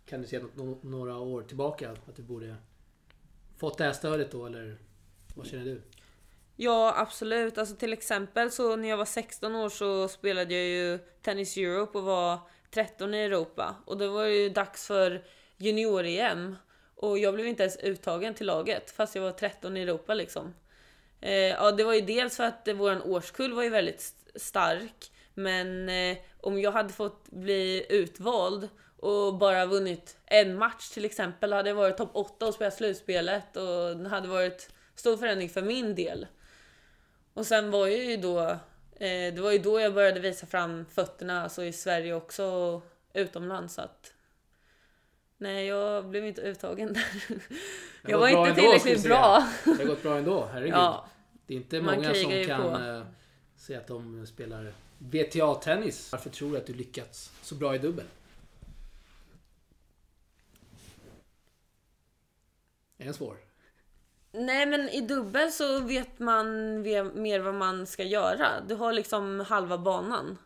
kan 0.07 0.21
du 0.21 0.27
se 0.27 0.41
några 0.83 1.19
år 1.19 1.43
tillbaka 1.43 1.91
att 1.91 2.17
du 2.17 2.23
borde 2.23 2.57
fått 3.57 3.79
det 3.79 3.85
här 3.85 3.93
stödet 3.93 4.31
då 4.31 4.47
eller 4.47 4.79
vad 5.35 5.47
känner 5.47 5.65
du? 5.65 5.83
Ja 6.57 6.95
absolut, 6.97 7.59
alltså 7.59 7.77
till 7.77 7.93
exempel 7.93 8.51
så 8.51 8.77
när 8.77 8.89
jag 8.89 8.97
var 8.97 9.05
16 9.05 9.55
år 9.55 9.69
så 9.69 10.09
spelade 10.09 10.55
jag 10.55 10.65
ju 10.65 10.99
Tennis 11.23 11.57
Europe 11.57 11.99
och 11.99 12.05
var 12.05 12.39
13 12.71 13.15
i 13.15 13.19
Europa 13.19 13.75
och 13.85 13.99
då 13.99 14.13
var 14.13 14.25
det 14.25 14.35
ju 14.35 14.49
dags 14.49 14.87
för 14.87 15.25
junior-EM 15.57 16.57
och 16.95 17.19
jag 17.19 17.35
blev 17.35 17.47
inte 17.47 17.63
ens 17.63 17.77
uttagen 17.77 18.35
till 18.35 18.47
laget 18.47 18.91
fast 18.91 19.15
jag 19.15 19.23
var 19.23 19.33
13 19.33 19.77
i 19.77 19.83
Europa 19.83 20.15
liksom. 20.15 20.55
Eh, 21.21 21.33
ja, 21.33 21.73
det 21.73 21.85
var 21.85 21.95
ju 21.95 22.01
dels 22.01 22.37
för 22.37 22.45
att 22.45 22.69
våran 22.75 23.03
årskull 23.03 23.53
var 23.53 23.63
ju 23.63 23.69
väldigt 23.69 24.15
stark, 24.37 25.13
men 25.35 25.89
eh, 25.89 26.17
om 26.41 26.61
jag 26.61 26.73
hade 26.73 26.93
fått 26.93 27.31
bli 27.31 27.87
utvald 27.89 28.69
och 28.97 29.35
bara 29.35 29.67
vunnit 29.67 30.17
en 30.27 30.59
match 30.59 30.89
till 30.89 31.05
exempel, 31.05 31.53
hade 31.53 31.69
jag 31.69 31.77
varit 31.77 31.97
topp 31.97 32.11
8 32.13 32.47
och 32.47 32.55
spelat 32.55 32.75
slutspelet 32.75 33.57
och 33.57 33.97
det 33.97 34.09
hade 34.09 34.29
varit 34.29 34.71
stor 34.95 35.17
förändring 35.17 35.49
för 35.49 35.63
min 35.63 35.95
del. 35.95 36.27
Och 37.35 37.47
sen 37.47 37.71
var 37.71 37.87
jag 37.87 38.05
ju 38.05 38.17
då, 38.17 38.41
eh, 38.97 39.35
det 39.35 39.39
var 39.41 39.53
ju 39.53 39.59
då 39.59 39.81
jag 39.81 39.95
började 39.95 40.21
visa 40.21 40.47
fram 40.47 40.87
fötterna, 40.87 41.43
alltså 41.43 41.65
i 41.65 41.73
Sverige 41.73 42.15
också 42.15 42.45
och 42.45 42.83
utomlands. 43.15 43.75
Så 43.75 43.81
att 43.81 44.15
Nej, 45.37 45.67
jag 45.67 46.09
blev 46.09 46.27
inte 46.27 46.41
uttagen 46.41 46.93
där. 46.93 47.05
Jag 48.03 48.19
var 48.19 48.29
inte 48.29 48.55
tillräckligt 48.61 48.97
ändå, 48.97 49.09
bra. 49.09 49.49
Det 49.65 49.71
har 49.71 49.85
gått 49.85 50.03
bra 50.03 50.17
ändå, 50.17 50.49
herregud. 50.53 50.75
Ja, 50.75 51.09
det 51.47 51.55
är 51.55 51.57
inte 51.57 51.81
många 51.81 52.15
som 52.15 52.45
kan 52.47 52.63
på. 52.63 53.03
Säg 53.67 53.77
att 53.77 53.87
de 53.87 54.27
spelar 54.27 54.73
VTA-tennis. 54.99 56.13
Varför 56.13 56.31
tror 56.31 56.51
du 56.51 56.57
att 56.57 56.67
du 56.67 56.75
lyckats 56.75 57.33
så 57.43 57.55
bra 57.55 57.75
i 57.75 57.79
dubbel? 57.79 58.07
Är 62.99 63.05
den 63.05 63.15
svår? 63.15 63.37
Nej 64.33 64.67
men 64.67 64.89
i 64.89 65.01
dubbel 65.01 65.53
så 65.53 65.81
vet 65.81 66.19
man 66.19 66.47
mer 66.83 67.41
vad 67.41 67.55
man 67.55 67.87
ska 67.87 68.03
göra. 68.03 68.49
Du 68.69 68.75
har 68.75 68.93
liksom 68.93 69.41
halva 69.41 69.79
banan. 69.79 70.39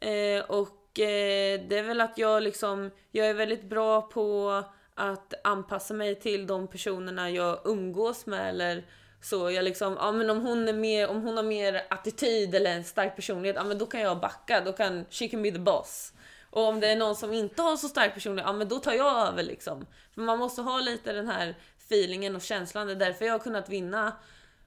Eh, 0.00 0.44
och 0.44 0.86
Eh, 0.98 1.60
det 1.68 1.78
är 1.78 1.82
väl 1.82 2.00
att 2.00 2.18
jag 2.18 2.42
liksom, 2.42 2.90
jag 3.10 3.26
är 3.26 3.34
väldigt 3.34 3.64
bra 3.64 4.02
på 4.02 4.62
att 4.94 5.34
anpassa 5.44 5.94
mig 5.94 6.14
till 6.14 6.46
de 6.46 6.68
personerna 6.68 7.30
jag 7.30 7.60
umgås 7.64 8.26
med 8.26 8.48
eller 8.48 8.84
så. 9.20 9.50
Jag 9.50 9.64
liksom, 9.64 9.96
ja 10.00 10.12
men 10.12 10.30
om 10.30 10.40
hon 10.40 10.68
är 10.68 10.72
mer, 10.72 11.08
om 11.08 11.22
hon 11.22 11.36
har 11.36 11.44
mer 11.44 11.86
attityd 11.90 12.54
eller 12.54 12.70
en 12.70 12.84
stark 12.84 13.16
personlighet, 13.16 13.56
ja 13.56 13.64
men 13.64 13.78
då 13.78 13.86
kan 13.86 14.00
jag 14.00 14.20
backa, 14.20 14.60
då 14.60 14.72
kan 14.72 15.04
she 15.10 15.28
can 15.28 15.42
be 15.42 15.50
the 15.50 15.58
boss. 15.58 16.12
Och 16.50 16.62
om 16.62 16.80
det 16.80 16.88
är 16.88 16.96
någon 16.96 17.16
som 17.16 17.32
inte 17.32 17.62
har 17.62 17.76
så 17.76 17.88
stark 17.88 18.14
personlighet, 18.14 18.48
ja 18.48 18.52
men 18.52 18.68
då 18.68 18.78
tar 18.78 18.92
jag 18.92 19.28
över 19.28 19.42
liksom. 19.42 19.86
För 20.14 20.20
man 20.20 20.38
måste 20.38 20.62
ha 20.62 20.80
lite 20.80 21.12
den 21.12 21.28
här 21.28 21.54
feelingen 21.86 22.36
och 22.36 22.42
känslan, 22.42 22.86
det 22.86 22.92
är 22.92 22.96
därför 22.96 23.24
jag 23.24 23.32
har 23.32 23.38
kunnat 23.38 23.68
vinna 23.68 24.12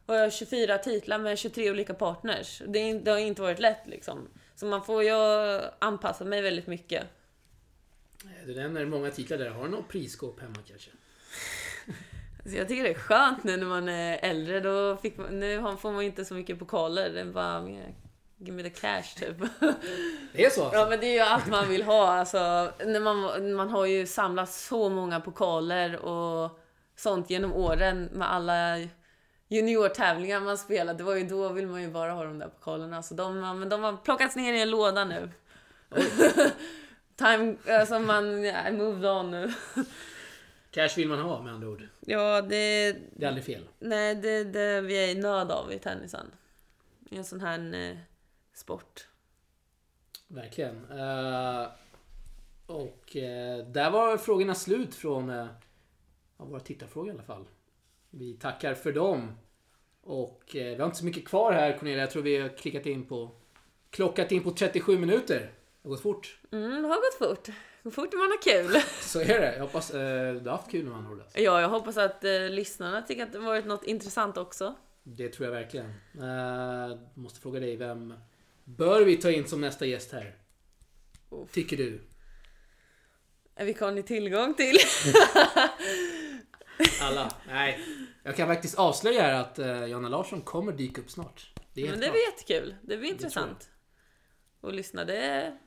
och 0.06 0.16
jag 0.16 0.22
har 0.22 0.30
24 0.30 0.78
titlar 0.78 1.18
med 1.20 1.38
23 1.38 1.72
olika 1.72 1.94
partners. 1.94 2.62
Det, 2.68 2.94
det 2.94 3.12
har 3.12 3.18
inte 3.18 3.42
varit 3.42 3.60
lätt 3.60 3.88
liksom. 3.88 4.28
Så 4.56 4.66
man 4.66 4.86
får 4.86 5.04
ju 5.04 5.12
anpassa 5.80 6.26
mig 6.26 6.42
väldigt 6.42 6.68
mycket. 6.68 7.04
Du 8.46 8.56
nämner 8.56 8.86
många 8.86 9.12
titlar 9.12 9.38
där. 9.38 9.50
Har 9.50 9.64
du 9.64 9.70
något 9.70 9.88
prisskåp 9.88 10.40
hemma 10.40 10.58
kanske? 10.68 10.92
Alltså 12.40 12.58
jag 12.58 12.68
tycker 12.68 12.84
det 12.84 12.90
är 12.90 12.94
skönt 12.94 13.44
nu 13.44 13.58
när 13.58 13.66
man 13.66 13.90
är 13.90 14.20
äldre. 14.22 14.60
Då 14.60 14.98
fick 14.98 15.18
man, 15.18 15.40
nu 15.40 15.78
får 15.80 15.92
man 15.92 16.02
inte 16.02 16.26
så 16.26 16.34
mycket 16.34 16.60
pokaler. 16.60 17.10
Det 17.10 17.20
är 17.20 17.26
bara 17.26 17.70
Give 18.42 18.56
me 18.56 18.64
the 18.64 18.70
cash 18.70 19.16
typ. 19.16 19.38
Det 20.34 20.46
är 20.46 20.50
så 20.50 20.64
alltså. 20.64 20.78
Ja 20.78 20.90
men 20.90 21.00
det 21.00 21.06
är 21.06 21.14
ju 21.14 21.20
allt 21.20 21.48
man 21.48 21.70
vill 21.70 21.84
ha. 21.84 22.08
Alltså, 22.08 22.72
när 22.86 23.00
man, 23.00 23.54
man 23.56 23.70
har 23.70 23.86
ju 23.86 24.06
samlat 24.06 24.50
så 24.50 24.90
många 24.90 25.20
pokaler 25.20 26.06
och 26.06 26.60
sånt 26.96 27.30
genom 27.30 27.54
åren 27.54 28.10
med 28.12 28.34
alla 28.34 28.78
juniortävlingar 29.48 30.40
man 30.40 30.58
spelade, 30.58 30.98
det 30.98 31.04
var 31.04 31.16
ju 31.16 31.24
då 31.24 31.50
vill 31.50 31.68
man 31.68 31.82
ju 31.82 31.92
bara 31.92 32.12
ha 32.12 32.24
de 32.24 32.40
där 32.40 32.48
pokalerna. 32.48 33.04
Så 33.04 33.14
de, 33.14 33.40
men 33.40 33.70
de 33.70 33.84
har 33.84 33.98
plockats 33.98 34.36
ner 34.36 34.54
i 34.54 34.62
en 34.62 34.70
låda 34.70 35.06
nu. 35.06 35.30
Time, 37.16 37.56
alltså 37.68 38.00
man, 38.00 38.46
I 38.46 38.72
moved 38.72 39.06
on 39.06 39.32
nu. 39.32 39.54
Cash 40.72 40.98
vill 40.98 41.08
man 41.08 41.20
ha 41.20 41.42
med 41.42 41.54
andra 41.54 41.70
ord. 41.70 41.88
Ja, 42.00 42.42
det... 42.42 42.92
Det 43.16 43.26
är 43.26 43.28
aldrig 43.28 43.46
fel. 43.46 43.68
Nej, 43.80 44.16
det, 44.16 44.44
det 44.44 44.82
vi 44.82 45.04
är 45.04 45.08
i 45.08 45.16
nöd 45.16 45.52
av 45.52 45.74
i 45.74 45.80
tennisen. 45.80 46.32
I 47.10 47.18
en 47.18 47.26
sån 47.26 47.42
här 47.42 47.90
eh, 47.90 47.98
sport. 48.54 49.08
Verkligen. 50.28 50.86
Uh, 50.92 51.68
och 52.66 53.16
uh, 53.16 53.66
där 53.66 53.92
var 53.92 54.18
frågorna 54.18 54.56
slut 54.56 54.96
från 54.96 55.30
uh, 55.30 55.48
våra 56.38 56.60
tittarfrågor 56.60 57.10
i 57.10 57.14
alla 57.14 57.24
fall. 57.24 57.46
Vi 58.10 58.34
tackar 58.34 58.74
för 58.74 58.92
dem. 58.92 59.32
Och 60.02 60.44
vi 60.54 60.76
har 60.76 60.86
inte 60.86 60.98
så 60.98 61.06
mycket 61.06 61.28
kvar 61.28 61.54
här 61.54 61.78
Cornelia. 61.78 62.00
Jag 62.00 62.12
tror 62.12 62.24
vi 62.24 62.38
har 62.38 62.50
klickat 62.50 62.86
in 62.86 63.06
på... 63.06 63.32
Klockat 63.90 64.32
in 64.32 64.44
på 64.44 64.52
37 64.52 64.98
minuter. 64.98 65.40
Det 65.82 65.88
har 65.88 65.90
gått 65.90 66.02
fort. 66.02 66.40
Mm, 66.52 66.82
det 66.82 66.88
har 66.88 66.96
gått 66.96 67.30
fort. 67.30 67.56
Det 67.80 67.84
går 67.84 67.92
fort 67.92 68.14
man 68.14 68.22
har 68.22 68.42
kul. 68.42 68.82
Så 69.02 69.22
är 69.22 69.42
det. 69.42 69.54
Jag 69.54 69.62
hoppas 69.62 69.92
eh, 69.92 70.34
du 70.34 70.50
har 70.50 70.58
haft 70.58 70.72
kul 70.72 70.84
när 70.84 70.92
man 70.92 71.06
håller 71.06 71.26
Ja, 71.34 71.62
jag 71.62 71.70
hoppas 71.70 71.98
att 71.98 72.24
eh, 72.24 72.50
lyssnarna 72.50 73.02
tycker 73.02 73.24
att 73.24 73.32
det 73.32 73.40
varit 73.40 73.66
något 73.66 73.84
intressant 73.84 74.38
också. 74.38 74.76
Det 75.04 75.30
tror 75.30 75.46
jag 75.46 75.54
verkligen. 75.54 75.94
Eh, 76.22 76.98
måste 77.14 77.40
fråga 77.40 77.60
dig, 77.60 77.76
vem 77.76 78.14
bör 78.64 79.02
vi 79.02 79.18
ta 79.18 79.32
in 79.32 79.48
som 79.48 79.62
nästa 79.62 79.86
gäst 79.86 80.12
här? 80.12 80.36
Uff. 81.30 81.52
Tycker 81.52 81.78
du? 81.78 82.02
Vilka 83.60 83.86
har 83.86 83.92
ni 83.92 84.04
tillgång 84.04 84.54
till? 84.54 84.78
Alla. 87.02 87.34
Nej. 87.48 87.80
Jag 88.24 88.36
kan 88.36 88.48
faktiskt 88.48 88.80
avslöja 88.80 89.22
här 89.22 89.34
att 89.34 89.60
uh, 89.60 89.86
Jonna 89.86 90.10
Larsson 90.10 90.42
kommer 90.42 90.72
dyka 90.72 91.02
upp 91.02 91.10
snart. 91.10 91.54
Det 91.74 91.82
är 91.82 91.92
Men 91.92 92.00
det 92.00 92.12
blir 92.12 92.26
jättekul. 92.26 92.76
Det 92.82 92.98
blir 92.98 93.10
intressant. 93.10 93.70
Och 94.62 94.74
lyssna, 94.74 95.06
det 95.06 95.58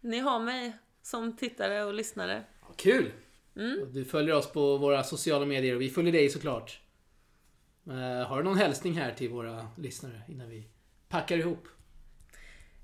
Ni 0.00 0.18
har 0.18 0.40
mig 0.40 0.72
som 1.10 1.36
tittare 1.36 1.84
och 1.84 1.94
lyssnare. 1.94 2.44
Ja, 2.60 2.74
kul! 2.76 3.12
Mm. 3.56 3.92
Du 3.92 4.04
följer 4.04 4.34
oss 4.34 4.52
på 4.52 4.76
våra 4.76 5.04
sociala 5.04 5.46
medier 5.46 5.74
och 5.74 5.80
vi 5.80 5.90
följer 5.90 6.12
dig 6.12 6.28
såklart. 6.28 6.80
Uh, 7.88 8.22
har 8.22 8.36
du 8.36 8.44
någon 8.44 8.58
hälsning 8.58 8.92
här 8.92 9.12
till 9.12 9.30
våra 9.30 9.66
lyssnare 9.76 10.22
innan 10.28 10.50
vi 10.50 10.66
packar 11.08 11.38
ihop? 11.38 11.68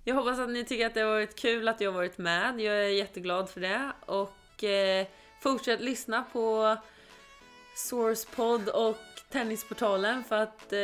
Jag 0.04 0.14
hoppas 0.14 0.38
att 0.38 0.50
ni 0.50 0.64
tycker 0.64 0.86
att 0.86 0.94
det 0.94 1.00
har 1.00 1.10
varit 1.10 1.36
kul 1.36 1.68
att 1.68 1.80
jag 1.80 1.90
har 1.90 1.96
varit 1.96 2.18
med. 2.18 2.61
Jag 2.61 2.76
är 2.76 2.88
jätteglad 2.88 3.51
för 3.51 3.61
det. 3.61 3.92
Och 4.07 4.64
eh, 4.64 5.07
fortsätt 5.42 5.80
lyssna 5.80 6.24
på 6.32 6.76
Sourcepod 7.76 8.68
och 8.68 8.96
Tennisportalen 9.30 10.24
för 10.24 10.36
att 10.36 10.62
eh, 10.72 10.78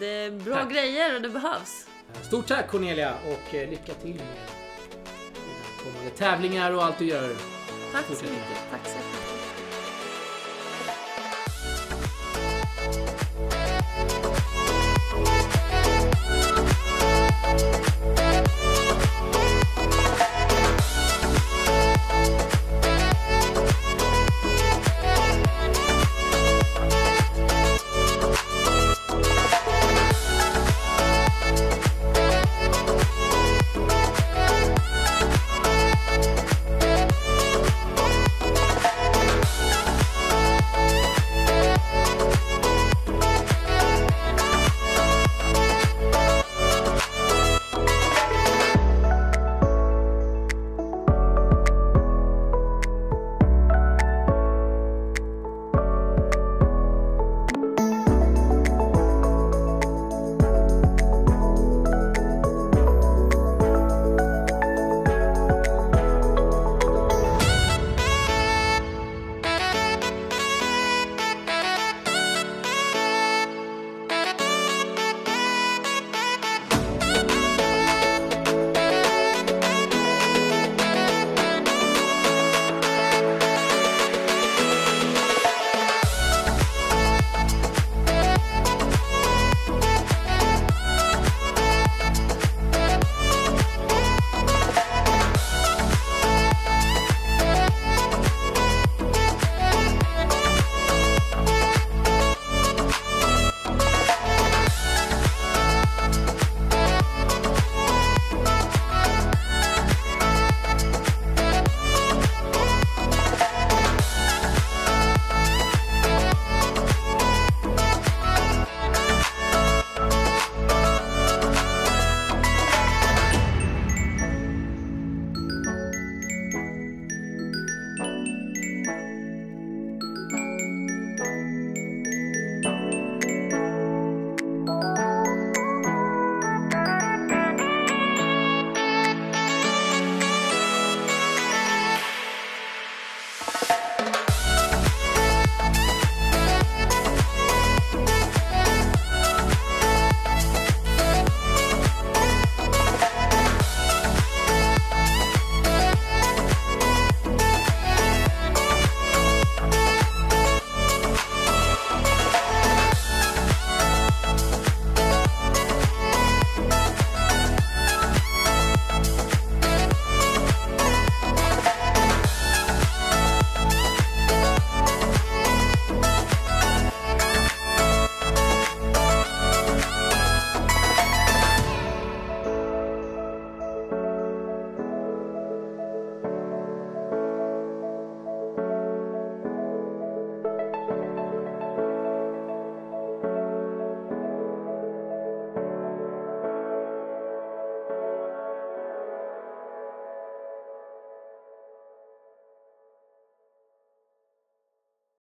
det 0.00 0.06
är 0.06 0.30
bra 0.30 0.54
tack. 0.54 0.72
grejer 0.72 1.16
och 1.16 1.22
det 1.22 1.28
behövs. 1.28 1.86
Stort 2.22 2.46
tack 2.46 2.68
Cornelia 2.68 3.14
och 3.14 3.54
eh, 3.54 3.70
lycka 3.70 3.94
till 3.94 4.14
med 4.14 4.59
tävlingar 6.16 6.72
och 6.72 6.84
allt 6.84 6.98
du 6.98 7.04
gör. 7.04 7.34
Tack 7.92 8.04
så 8.06 8.12
mycket. 8.24 8.70
Tack 8.70 8.80
så 8.84 8.96
mycket. 8.96 9.39